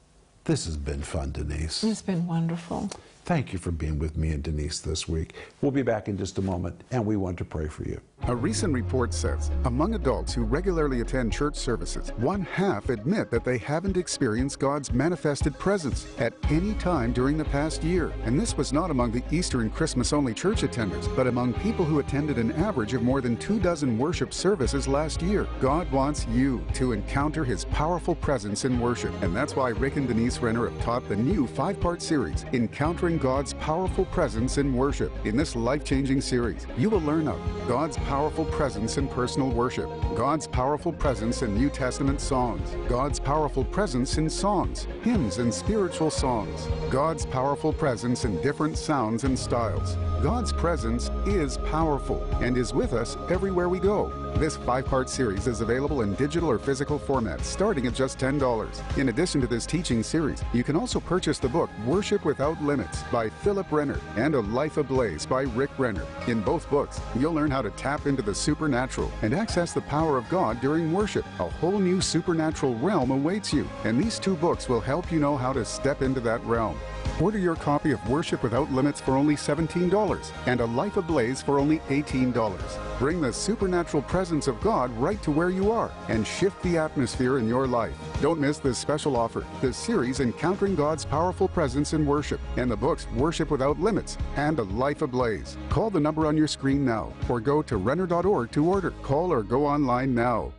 This 0.44 0.64
has 0.66 0.76
been 0.76 1.02
fun, 1.02 1.32
Denise. 1.32 1.84
It's 1.84 2.02
been 2.02 2.26
wonderful. 2.26 2.90
Thank 3.24 3.52
you 3.52 3.58
for 3.58 3.70
being 3.70 3.98
with 3.98 4.16
me 4.16 4.30
and 4.30 4.42
Denise 4.42 4.80
this 4.80 5.08
week. 5.08 5.34
We'll 5.62 5.72
be 5.72 5.82
back 5.82 6.08
in 6.08 6.18
just 6.18 6.36
a 6.36 6.42
moment, 6.42 6.78
and 6.90 7.04
we 7.04 7.16
want 7.16 7.38
to 7.38 7.44
pray 7.44 7.68
for 7.68 7.84
you. 7.84 8.00
A 8.26 8.34
recent 8.34 8.72
report 8.72 9.12
says 9.12 9.50
among 9.66 9.94
adults 9.94 10.32
who 10.32 10.44
regularly 10.44 11.02
attend 11.02 11.30
church 11.30 11.56
services, 11.56 12.10
one 12.16 12.40
half 12.40 12.88
admit 12.88 13.30
that 13.30 13.44
they 13.44 13.58
haven't 13.58 13.98
experienced 13.98 14.58
God's 14.58 14.94
manifested 14.94 15.58
presence 15.58 16.06
at 16.16 16.32
any 16.48 16.72
time 16.76 17.12
during 17.12 17.36
the 17.36 17.44
past 17.44 17.84
year. 17.84 18.14
And 18.24 18.40
this 18.40 18.56
was 18.56 18.72
not 18.72 18.90
among 18.90 19.12
the 19.12 19.22
Easter 19.30 19.60
and 19.60 19.74
Christmas 19.74 20.14
only 20.14 20.32
church 20.32 20.62
attenders, 20.62 21.14
but 21.14 21.26
among 21.26 21.52
people 21.52 21.84
who 21.84 21.98
attended 21.98 22.38
an 22.38 22.52
average 22.52 22.94
of 22.94 23.02
more 23.02 23.20
than 23.20 23.36
two 23.36 23.60
dozen 23.60 23.98
worship 23.98 24.32
services 24.32 24.88
last 24.88 25.20
year. 25.20 25.46
God 25.60 25.92
wants 25.92 26.26
you 26.28 26.64
to 26.72 26.92
encounter 26.92 27.44
His 27.44 27.66
powerful 27.66 28.14
presence 28.14 28.64
in 28.64 28.80
worship. 28.80 29.12
And 29.22 29.36
that's 29.36 29.54
why 29.54 29.68
Rick 29.68 29.96
and 29.96 30.08
Denise 30.08 30.38
Renner 30.38 30.70
have 30.70 30.80
taught 30.82 31.06
the 31.10 31.16
new 31.16 31.46
five 31.46 31.78
part 31.78 32.00
series, 32.00 32.46
Encountering 32.54 33.18
God's 33.18 33.52
Powerful 33.52 34.06
Presence 34.06 34.56
in 34.56 34.72
Worship. 34.72 35.12
In 35.26 35.36
this 35.36 35.54
life 35.54 35.84
changing 35.84 36.22
series, 36.22 36.66
you 36.78 36.88
will 36.88 37.02
learn 37.02 37.28
of 37.28 37.38
God's 37.68 37.98
powerful 38.14 38.44
presence 38.44 38.96
in 38.96 39.08
personal 39.08 39.50
worship, 39.50 39.90
God's 40.14 40.46
powerful 40.46 40.92
presence 40.92 41.42
in 41.42 41.52
New 41.52 41.68
Testament 41.68 42.20
songs, 42.20 42.76
God's 42.88 43.18
powerful 43.18 43.64
presence 43.64 44.18
in 44.18 44.30
songs, 44.30 44.86
hymns, 45.02 45.38
and 45.38 45.52
spiritual 45.52 46.12
songs, 46.12 46.68
God's 46.90 47.26
powerful 47.26 47.72
presence 47.72 48.24
in 48.24 48.40
different 48.40 48.78
sounds 48.78 49.24
and 49.24 49.36
styles. 49.36 49.96
God's 50.24 50.54
presence 50.54 51.10
is 51.26 51.58
powerful 51.58 52.24
and 52.40 52.56
is 52.56 52.72
with 52.72 52.94
us 52.94 53.18
everywhere 53.28 53.68
we 53.68 53.78
go. 53.78 54.08
This 54.38 54.56
five 54.56 54.86
part 54.86 55.10
series 55.10 55.46
is 55.46 55.60
available 55.60 56.00
in 56.00 56.14
digital 56.14 56.50
or 56.50 56.58
physical 56.58 56.98
formats 56.98 57.44
starting 57.44 57.86
at 57.86 57.92
just 57.92 58.18
$10. 58.18 58.96
In 58.96 59.10
addition 59.10 59.42
to 59.42 59.46
this 59.46 59.66
teaching 59.66 60.02
series, 60.02 60.42
you 60.54 60.64
can 60.64 60.76
also 60.76 60.98
purchase 60.98 61.38
the 61.38 61.50
book 61.50 61.68
Worship 61.84 62.24
Without 62.24 62.58
Limits 62.62 63.02
by 63.12 63.28
Philip 63.28 63.70
Renner 63.70 64.00
and 64.16 64.34
A 64.34 64.40
Life 64.40 64.78
Ablaze 64.78 65.26
by 65.26 65.42
Rick 65.42 65.78
Renner. 65.78 66.06
In 66.26 66.40
both 66.40 66.70
books, 66.70 67.02
you'll 67.18 67.34
learn 67.34 67.50
how 67.50 67.60
to 67.60 67.68
tap 67.72 68.06
into 68.06 68.22
the 68.22 68.34
supernatural 68.34 69.12
and 69.20 69.34
access 69.34 69.74
the 69.74 69.82
power 69.82 70.16
of 70.16 70.26
God 70.30 70.58
during 70.62 70.90
worship. 70.90 71.26
A 71.38 71.50
whole 71.50 71.78
new 71.78 72.00
supernatural 72.00 72.76
realm 72.76 73.10
awaits 73.10 73.52
you, 73.52 73.68
and 73.84 74.02
these 74.02 74.18
two 74.18 74.36
books 74.36 74.70
will 74.70 74.80
help 74.80 75.12
you 75.12 75.20
know 75.20 75.36
how 75.36 75.52
to 75.52 75.66
step 75.66 76.00
into 76.00 76.20
that 76.20 76.42
realm. 76.46 76.78
Order 77.20 77.38
your 77.38 77.54
copy 77.54 77.92
of 77.92 78.10
Worship 78.10 78.42
Without 78.42 78.72
Limits 78.72 79.00
for 79.00 79.16
only 79.16 79.36
$17 79.36 80.32
and 80.46 80.60
A 80.60 80.66
Life 80.66 80.96
Ablaze 80.96 81.40
for 81.40 81.60
only 81.60 81.78
$18. 81.88 82.98
Bring 82.98 83.20
the 83.20 83.32
supernatural 83.32 84.02
presence 84.02 84.48
of 84.48 84.60
God 84.60 84.90
right 84.98 85.22
to 85.22 85.30
where 85.30 85.50
you 85.50 85.70
are 85.70 85.92
and 86.08 86.26
shift 86.26 86.60
the 86.64 86.76
atmosphere 86.76 87.38
in 87.38 87.46
your 87.46 87.68
life. 87.68 87.94
Don't 88.20 88.40
miss 88.40 88.58
this 88.58 88.78
special 88.78 89.16
offer, 89.16 89.46
the 89.60 89.72
series 89.72 90.18
Encountering 90.18 90.74
God's 90.74 91.04
Powerful 91.04 91.46
Presence 91.46 91.92
in 91.92 92.04
Worship, 92.04 92.40
and 92.56 92.68
the 92.68 92.76
books 92.76 93.06
Worship 93.14 93.48
Without 93.48 93.78
Limits 93.78 94.18
and 94.34 94.58
A 94.58 94.64
Life 94.64 95.02
Ablaze. 95.02 95.56
Call 95.68 95.90
the 95.90 96.00
number 96.00 96.26
on 96.26 96.36
your 96.36 96.48
screen 96.48 96.84
now 96.84 97.12
or 97.28 97.38
go 97.38 97.62
to 97.62 97.76
Renner.org 97.76 98.50
to 98.50 98.66
order. 98.66 98.90
Call 99.02 99.32
or 99.32 99.44
go 99.44 99.64
online 99.64 100.16
now. 100.16 100.52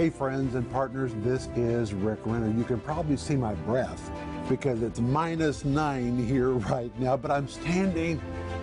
Hey, 0.00 0.08
friends 0.08 0.54
and 0.54 0.66
partners, 0.72 1.12
this 1.16 1.50
is 1.56 1.92
Rick 1.92 2.20
Renner. 2.24 2.50
You 2.56 2.64
can 2.64 2.80
probably 2.80 3.18
see 3.18 3.36
my 3.36 3.52
breath 3.52 4.10
because 4.48 4.80
it's 4.80 4.98
minus 4.98 5.62
nine 5.62 6.16
here 6.16 6.52
right 6.52 6.90
now, 6.98 7.18
but 7.18 7.30
I'm 7.30 7.46
standing 7.46 8.18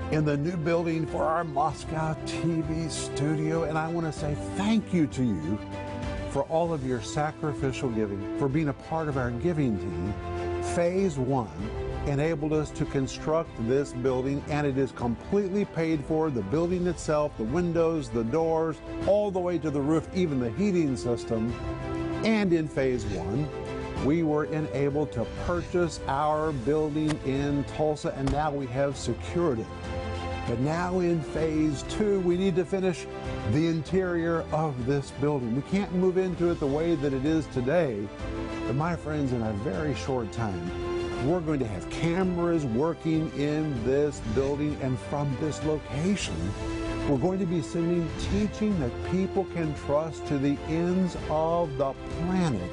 in 0.09 0.25
the 0.25 0.35
new 0.35 0.57
building 0.57 1.05
for 1.05 1.21
our 1.21 1.43
Moscow 1.43 2.15
TV 2.25 2.89
studio, 2.89 3.65
and 3.65 3.77
I 3.77 3.87
want 3.87 4.11
to 4.11 4.19
say 4.19 4.35
thank 4.55 4.91
you 4.91 5.05
to 5.05 5.23
you 5.23 5.59
for 6.31 6.41
all 6.45 6.73
of 6.73 6.83
your 6.83 7.03
sacrificial 7.03 7.91
giving, 7.91 8.39
for 8.39 8.49
being 8.49 8.69
a 8.69 8.73
part 8.73 9.07
of 9.07 9.15
our 9.15 9.29
giving 9.29 9.77
team. 9.77 10.63
Phase 10.73 11.19
one 11.19 11.86
enabled 12.07 12.53
us 12.53 12.71
to 12.71 12.85
construct 12.85 13.49
this 13.67 13.93
building, 13.93 14.43
and 14.49 14.65
it 14.65 14.77
is 14.77 14.91
completely 14.93 15.65
paid 15.65 16.03
for. 16.05 16.29
The 16.29 16.41
building 16.41 16.87
itself, 16.87 17.37
the 17.37 17.43
windows, 17.43 18.09
the 18.09 18.23
doors, 18.23 18.77
all 19.05 19.29
the 19.29 19.39
way 19.39 19.57
to 19.59 19.69
the 19.69 19.81
roof, 19.81 20.07
even 20.15 20.39
the 20.39 20.51
heating 20.51 20.95
system. 20.95 21.53
And 22.23 22.53
in 22.53 22.67
phase 22.67 23.05
one, 23.05 23.47
we 24.05 24.23
were 24.23 24.45
enabled 24.45 25.11
to 25.13 25.25
purchase 25.45 25.99
our 26.07 26.51
building 26.51 27.19
in 27.25 27.63
Tulsa, 27.65 28.13
and 28.15 28.31
now 28.31 28.51
we 28.51 28.65
have 28.67 28.97
secured 28.97 29.59
it. 29.59 29.67
But 30.47 30.59
now 30.59 30.99
in 30.99 31.21
phase 31.21 31.83
two, 31.89 32.21
we 32.21 32.37
need 32.37 32.55
to 32.55 32.63
finish 32.63 33.05
the 33.51 33.67
interior 33.67 34.45
of 34.53 34.85
this 34.85 35.11
building. 35.19 35.55
We 35.55 35.61
can't 35.63 35.93
move 35.93 36.17
into 36.17 36.51
it 36.51 36.59
the 36.61 36.67
way 36.67 36.95
that 36.95 37.11
it 37.11 37.25
is 37.25 37.45
today. 37.47 38.07
But 38.65 38.75
my 38.75 38.95
friends, 38.95 39.33
in 39.33 39.41
a 39.41 39.51
very 39.53 39.93
short 39.93 40.31
time, 40.31 40.96
we're 41.27 41.41
going 41.41 41.59
to 41.59 41.67
have 41.67 41.89
cameras 41.89 42.63
working 42.65 43.29
in 43.37 43.83
this 43.83 44.21
building 44.33 44.77
and 44.81 44.97
from 44.97 45.35
this 45.41 45.61
location. 45.65 46.35
We're 47.09 47.17
going 47.17 47.39
to 47.39 47.45
be 47.45 47.61
sending 47.61 48.09
teaching 48.31 48.79
that 48.79 48.91
people 49.11 49.43
can 49.53 49.75
trust 49.75 50.25
to 50.27 50.37
the 50.37 50.57
ends 50.69 51.17
of 51.29 51.77
the 51.77 51.91
planet. 51.91 52.71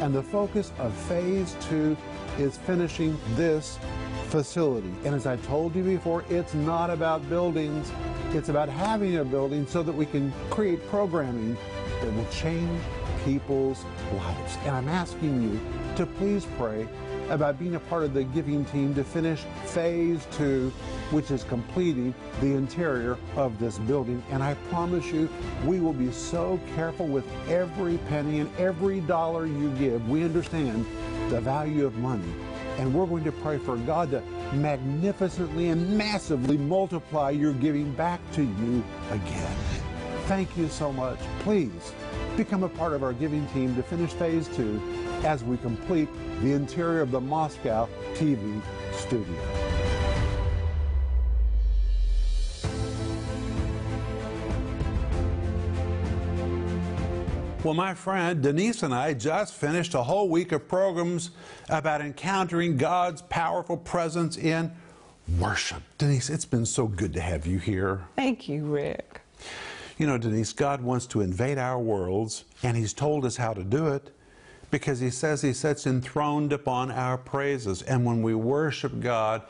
And 0.00 0.14
the 0.14 0.22
focus 0.22 0.70
of 0.78 0.92
phase 0.92 1.56
two 1.62 1.96
is 2.38 2.58
finishing 2.58 3.18
this 3.36 3.78
facility. 4.28 4.92
And 5.04 5.14
as 5.14 5.26
I 5.26 5.36
told 5.36 5.74
you 5.74 5.82
before, 5.82 6.24
it's 6.28 6.52
not 6.52 6.90
about 6.90 7.26
buildings, 7.30 7.90
it's 8.32 8.50
about 8.50 8.68
having 8.68 9.16
a 9.16 9.24
building 9.24 9.66
so 9.66 9.82
that 9.82 9.94
we 9.94 10.04
can 10.04 10.30
create 10.50 10.86
programming 10.88 11.56
that 12.02 12.12
will 12.14 12.26
change 12.26 12.82
people's 13.24 13.82
lives. 14.12 14.58
And 14.64 14.76
I'm 14.76 14.88
asking 14.88 15.42
you 15.42 15.60
to 15.96 16.04
please 16.04 16.46
pray 16.58 16.86
about 17.30 17.58
being 17.58 17.74
a 17.74 17.80
part 17.80 18.04
of 18.04 18.14
the 18.14 18.24
giving 18.24 18.64
team 18.66 18.94
to 18.94 19.04
finish 19.04 19.40
phase 19.66 20.26
two, 20.32 20.70
which 21.10 21.30
is 21.30 21.44
completing 21.44 22.14
the 22.40 22.54
interior 22.54 23.16
of 23.36 23.58
this 23.58 23.78
building. 23.78 24.22
And 24.30 24.42
I 24.42 24.54
promise 24.70 25.06
you, 25.06 25.28
we 25.64 25.80
will 25.80 25.92
be 25.92 26.12
so 26.12 26.60
careful 26.74 27.06
with 27.06 27.24
every 27.48 27.98
penny 28.08 28.40
and 28.40 28.54
every 28.56 29.00
dollar 29.00 29.46
you 29.46 29.70
give. 29.78 30.08
We 30.08 30.24
understand 30.24 30.86
the 31.30 31.40
value 31.40 31.86
of 31.86 31.96
money. 31.96 32.32
And 32.78 32.92
we're 32.92 33.06
going 33.06 33.24
to 33.24 33.32
pray 33.32 33.58
for 33.58 33.76
God 33.76 34.10
to 34.10 34.20
magnificently 34.54 35.68
and 35.68 35.96
massively 35.96 36.56
multiply 36.56 37.30
your 37.30 37.52
giving 37.52 37.92
back 37.92 38.20
to 38.32 38.42
you 38.42 38.84
again. 39.10 39.56
Thank 40.26 40.56
you 40.56 40.68
so 40.68 40.92
much. 40.92 41.18
Please 41.40 41.92
become 42.36 42.64
a 42.64 42.68
part 42.68 42.92
of 42.92 43.02
our 43.02 43.12
giving 43.12 43.46
team 43.48 43.76
to 43.76 43.82
finish 43.82 44.10
phase 44.12 44.48
two 44.56 44.82
as 45.24 45.42
we 45.42 45.56
complete 45.56 46.08
the 46.42 46.52
interior 46.52 47.00
of 47.00 47.10
the 47.10 47.20
Moscow 47.20 47.88
TV 48.14 48.60
studio. 48.92 49.34
Well, 57.64 57.72
my 57.72 57.94
friend 57.94 58.42
Denise 58.42 58.82
and 58.82 58.94
I 58.94 59.14
just 59.14 59.54
finished 59.54 59.94
a 59.94 60.02
whole 60.02 60.28
week 60.28 60.52
of 60.52 60.68
programs 60.68 61.30
about 61.70 62.02
encountering 62.02 62.76
God's 62.76 63.22
powerful 63.22 63.78
presence 63.78 64.36
in 64.36 64.70
worship. 65.38 65.82
Denise, 65.96 66.28
it's 66.28 66.44
been 66.44 66.66
so 66.66 66.86
good 66.86 67.14
to 67.14 67.22
have 67.22 67.46
you 67.46 67.56
here. 67.56 68.02
Thank 68.16 68.50
you, 68.50 68.66
Rick. 68.66 69.22
You 69.96 70.06
know, 70.06 70.18
Denise, 70.18 70.52
God 70.52 70.82
wants 70.82 71.06
to 71.06 71.22
invade 71.22 71.56
our 71.56 71.78
worlds, 71.78 72.44
and 72.62 72.76
He's 72.76 72.92
told 72.92 73.24
us 73.24 73.36
how 73.36 73.54
to 73.54 73.64
do 73.64 73.86
it 73.86 74.10
because 74.74 74.98
He 74.98 75.10
says 75.10 75.40
He 75.40 75.52
sits 75.52 75.86
enthroned 75.86 76.52
upon 76.52 76.90
our 76.90 77.16
praises. 77.16 77.82
And 77.82 78.04
when 78.04 78.22
we 78.22 78.34
worship 78.34 78.98
God, 78.98 79.42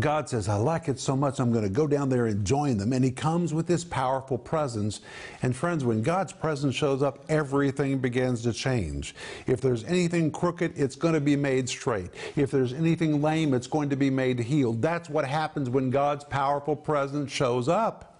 God 0.00 0.28
says, 0.28 0.48
I 0.48 0.56
like 0.56 0.88
it 0.88 0.98
so 0.98 1.14
much, 1.14 1.38
I'm 1.38 1.52
going 1.52 1.62
to 1.62 1.70
go 1.70 1.86
down 1.86 2.08
there 2.08 2.26
and 2.26 2.44
join 2.44 2.78
them. 2.78 2.92
And 2.92 3.04
He 3.04 3.12
comes 3.12 3.54
with 3.54 3.68
this 3.68 3.84
powerful 3.84 4.36
presence. 4.36 5.00
And 5.42 5.54
friends, 5.54 5.84
when 5.84 6.02
God's 6.02 6.32
presence 6.32 6.74
shows 6.74 7.00
up, 7.00 7.24
everything 7.28 7.98
begins 7.98 8.42
to 8.42 8.52
change. 8.52 9.14
If 9.46 9.60
there's 9.60 9.84
anything 9.84 10.32
crooked, 10.32 10.76
it's 10.76 10.96
going 10.96 11.14
to 11.14 11.20
be 11.20 11.36
made 11.36 11.68
straight. 11.68 12.10
If 12.34 12.50
there's 12.50 12.72
anything 12.72 13.22
lame, 13.22 13.54
it's 13.54 13.68
going 13.68 13.88
to 13.90 13.96
be 13.96 14.10
made 14.10 14.40
healed. 14.40 14.82
That's 14.82 15.08
what 15.08 15.24
happens 15.24 15.70
when 15.70 15.90
God's 15.90 16.24
powerful 16.24 16.74
presence 16.74 17.30
shows 17.30 17.68
up. 17.68 18.11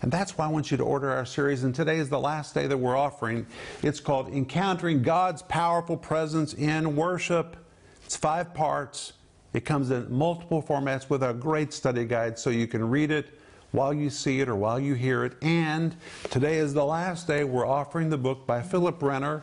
And 0.00 0.12
that's 0.12 0.38
why 0.38 0.44
I 0.44 0.48
want 0.48 0.70
you 0.70 0.76
to 0.76 0.84
order 0.84 1.10
our 1.10 1.26
series. 1.26 1.64
And 1.64 1.74
today 1.74 1.98
is 1.98 2.08
the 2.08 2.20
last 2.20 2.54
day 2.54 2.66
that 2.66 2.76
we're 2.76 2.96
offering. 2.96 3.46
It's 3.82 3.98
called 4.00 4.28
Encountering 4.32 5.02
God's 5.02 5.42
Powerful 5.42 5.96
Presence 5.96 6.54
in 6.54 6.94
Worship. 6.94 7.56
It's 8.04 8.16
five 8.16 8.54
parts. 8.54 9.14
It 9.52 9.64
comes 9.64 9.90
in 9.90 10.12
multiple 10.12 10.62
formats 10.62 11.10
with 11.10 11.22
a 11.22 11.34
great 11.34 11.72
study 11.72 12.04
guide 12.04 12.38
so 12.38 12.50
you 12.50 12.66
can 12.66 12.88
read 12.88 13.10
it 13.10 13.40
while 13.72 13.92
you 13.92 14.08
see 14.08 14.40
it 14.40 14.48
or 14.48 14.54
while 14.54 14.78
you 14.78 14.94
hear 14.94 15.24
it. 15.24 15.34
And 15.42 15.96
today 16.30 16.58
is 16.58 16.74
the 16.74 16.84
last 16.84 17.26
day 17.26 17.44
we're 17.44 17.66
offering 17.66 18.08
the 18.08 18.18
book 18.18 18.46
by 18.46 18.62
Philip 18.62 19.02
Renner 19.02 19.42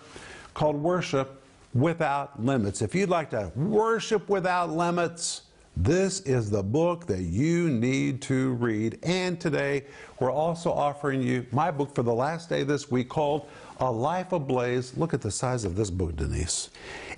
called 0.53 0.77
Worship 0.77 1.43
Without 1.73 2.43
Limits. 2.43 2.81
If 2.81 2.95
you'd 2.95 3.09
like 3.09 3.31
to 3.31 3.51
worship 3.55 4.29
without 4.29 4.69
limits, 4.71 5.41
this 5.77 6.21
is 6.21 6.49
the 6.49 6.63
book 6.63 7.05
that 7.07 7.21
you 7.21 7.69
need 7.69 8.21
to 8.23 8.53
read. 8.53 8.97
And 9.03 9.39
today, 9.39 9.85
we're 10.19 10.31
also 10.31 10.71
offering 10.71 11.21
you 11.21 11.45
my 11.51 11.69
book 11.69 11.93
for 11.93 12.03
the 12.03 12.13
last 12.13 12.49
day 12.49 12.63
this 12.63 12.89
week 12.89 13.09
called 13.09 13.47
A 13.79 13.91
Life 13.91 14.31
Ablaze. 14.31 14.95
Look 14.97 15.13
at 15.13 15.21
the 15.21 15.31
size 15.31 15.65
of 15.65 15.75
this 15.75 15.89
book, 15.89 16.15
Denise. 16.15 16.69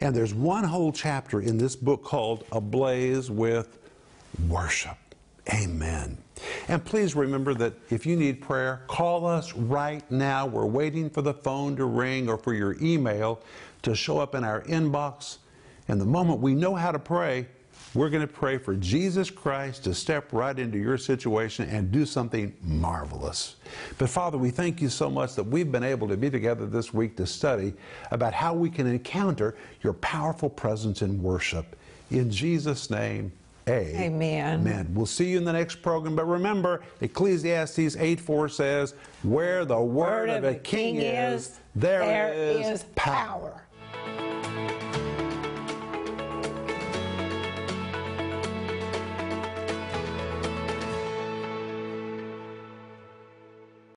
And 0.02 0.16
there's 0.16 0.34
one 0.34 0.64
whole 0.64 0.92
chapter 0.92 1.42
in 1.42 1.58
this 1.58 1.76
book 1.76 2.04
called 2.04 2.46
Ablaze 2.52 3.30
with 3.30 3.78
Worship. 4.48 4.98
Amen. 5.54 6.18
And 6.68 6.84
please 6.84 7.16
remember 7.16 7.54
that 7.54 7.74
if 7.90 8.06
you 8.06 8.16
need 8.16 8.42
prayer, 8.42 8.82
call 8.88 9.26
us 9.26 9.54
right 9.54 10.10
now. 10.12 10.46
We're 10.46 10.66
waiting 10.66 11.10
for 11.10 11.22
the 11.22 11.34
phone 11.34 11.76
to 11.78 11.86
ring 11.86 12.28
or 12.28 12.38
for 12.38 12.54
your 12.54 12.76
email 12.82 13.40
to 13.84 13.96
show 13.96 14.20
up 14.20 14.36
in 14.36 14.44
our 14.44 14.64
inbox. 14.64 15.38
And 15.88 16.02
the 16.02 16.06
moment 16.06 16.42
we 16.42 16.54
know 16.54 16.76
how 16.76 16.92
to 16.92 17.00
pray, 17.00 17.48
we're 17.98 18.12
going 18.12 18.22
to 18.22 18.32
pray 18.32 18.60
for 18.60 18.76
Jesus 18.76 19.32
Christ 19.32 19.84
to 19.86 19.94
step 19.96 20.32
right 20.32 20.60
into 20.60 20.78
your 20.78 21.00
situation 21.00 21.68
and 21.68 21.92
do 21.92 22.06
something 22.06 22.54
marvelous. 22.62 23.56
But 23.98 24.12
Father, 24.12 24.38
we 24.38 24.52
thank 24.52 24.80
you 24.80 24.88
so 24.88 25.10
much 25.10 25.34
that 25.34 25.44
we've 25.44 25.72
been 25.72 25.84
able 25.84 26.08
to 26.10 26.16
be 26.16 26.30
together 26.30 26.68
this 26.68 26.94
week 26.94 27.18
to 27.18 27.26
study 27.26 27.74
about 28.12 28.36
how 28.36 28.54
we 28.54 28.70
can 28.70 28.86
encounter 28.86 29.56
your 29.82 29.94
powerful 29.94 30.48
presence 30.48 31.02
in 31.02 31.24
worship. 31.24 31.76
In 32.12 32.30
Jesus' 32.30 32.92
name, 32.92 33.32
Amen. 33.68 34.62
Amen. 34.62 34.88
We'll 34.94 35.06
see 35.06 35.32
you 35.32 35.38
in 35.38 35.44
the 35.44 35.52
next 35.52 35.82
program. 35.82 36.16
But 36.16 36.26
remember, 36.26 36.84
Ecclesiastes 37.02 37.98
8 37.98 38.20
4 38.20 38.48
says, 38.48 38.94
Where 39.24 39.66
the 39.66 39.82
word, 39.82 40.30
of 40.30 40.46
a 40.46 40.56
king, 40.56 40.98
is, 40.98 41.60
there 41.76 42.32
is, 42.34 42.66
is 42.66 42.86
power. 42.96 43.67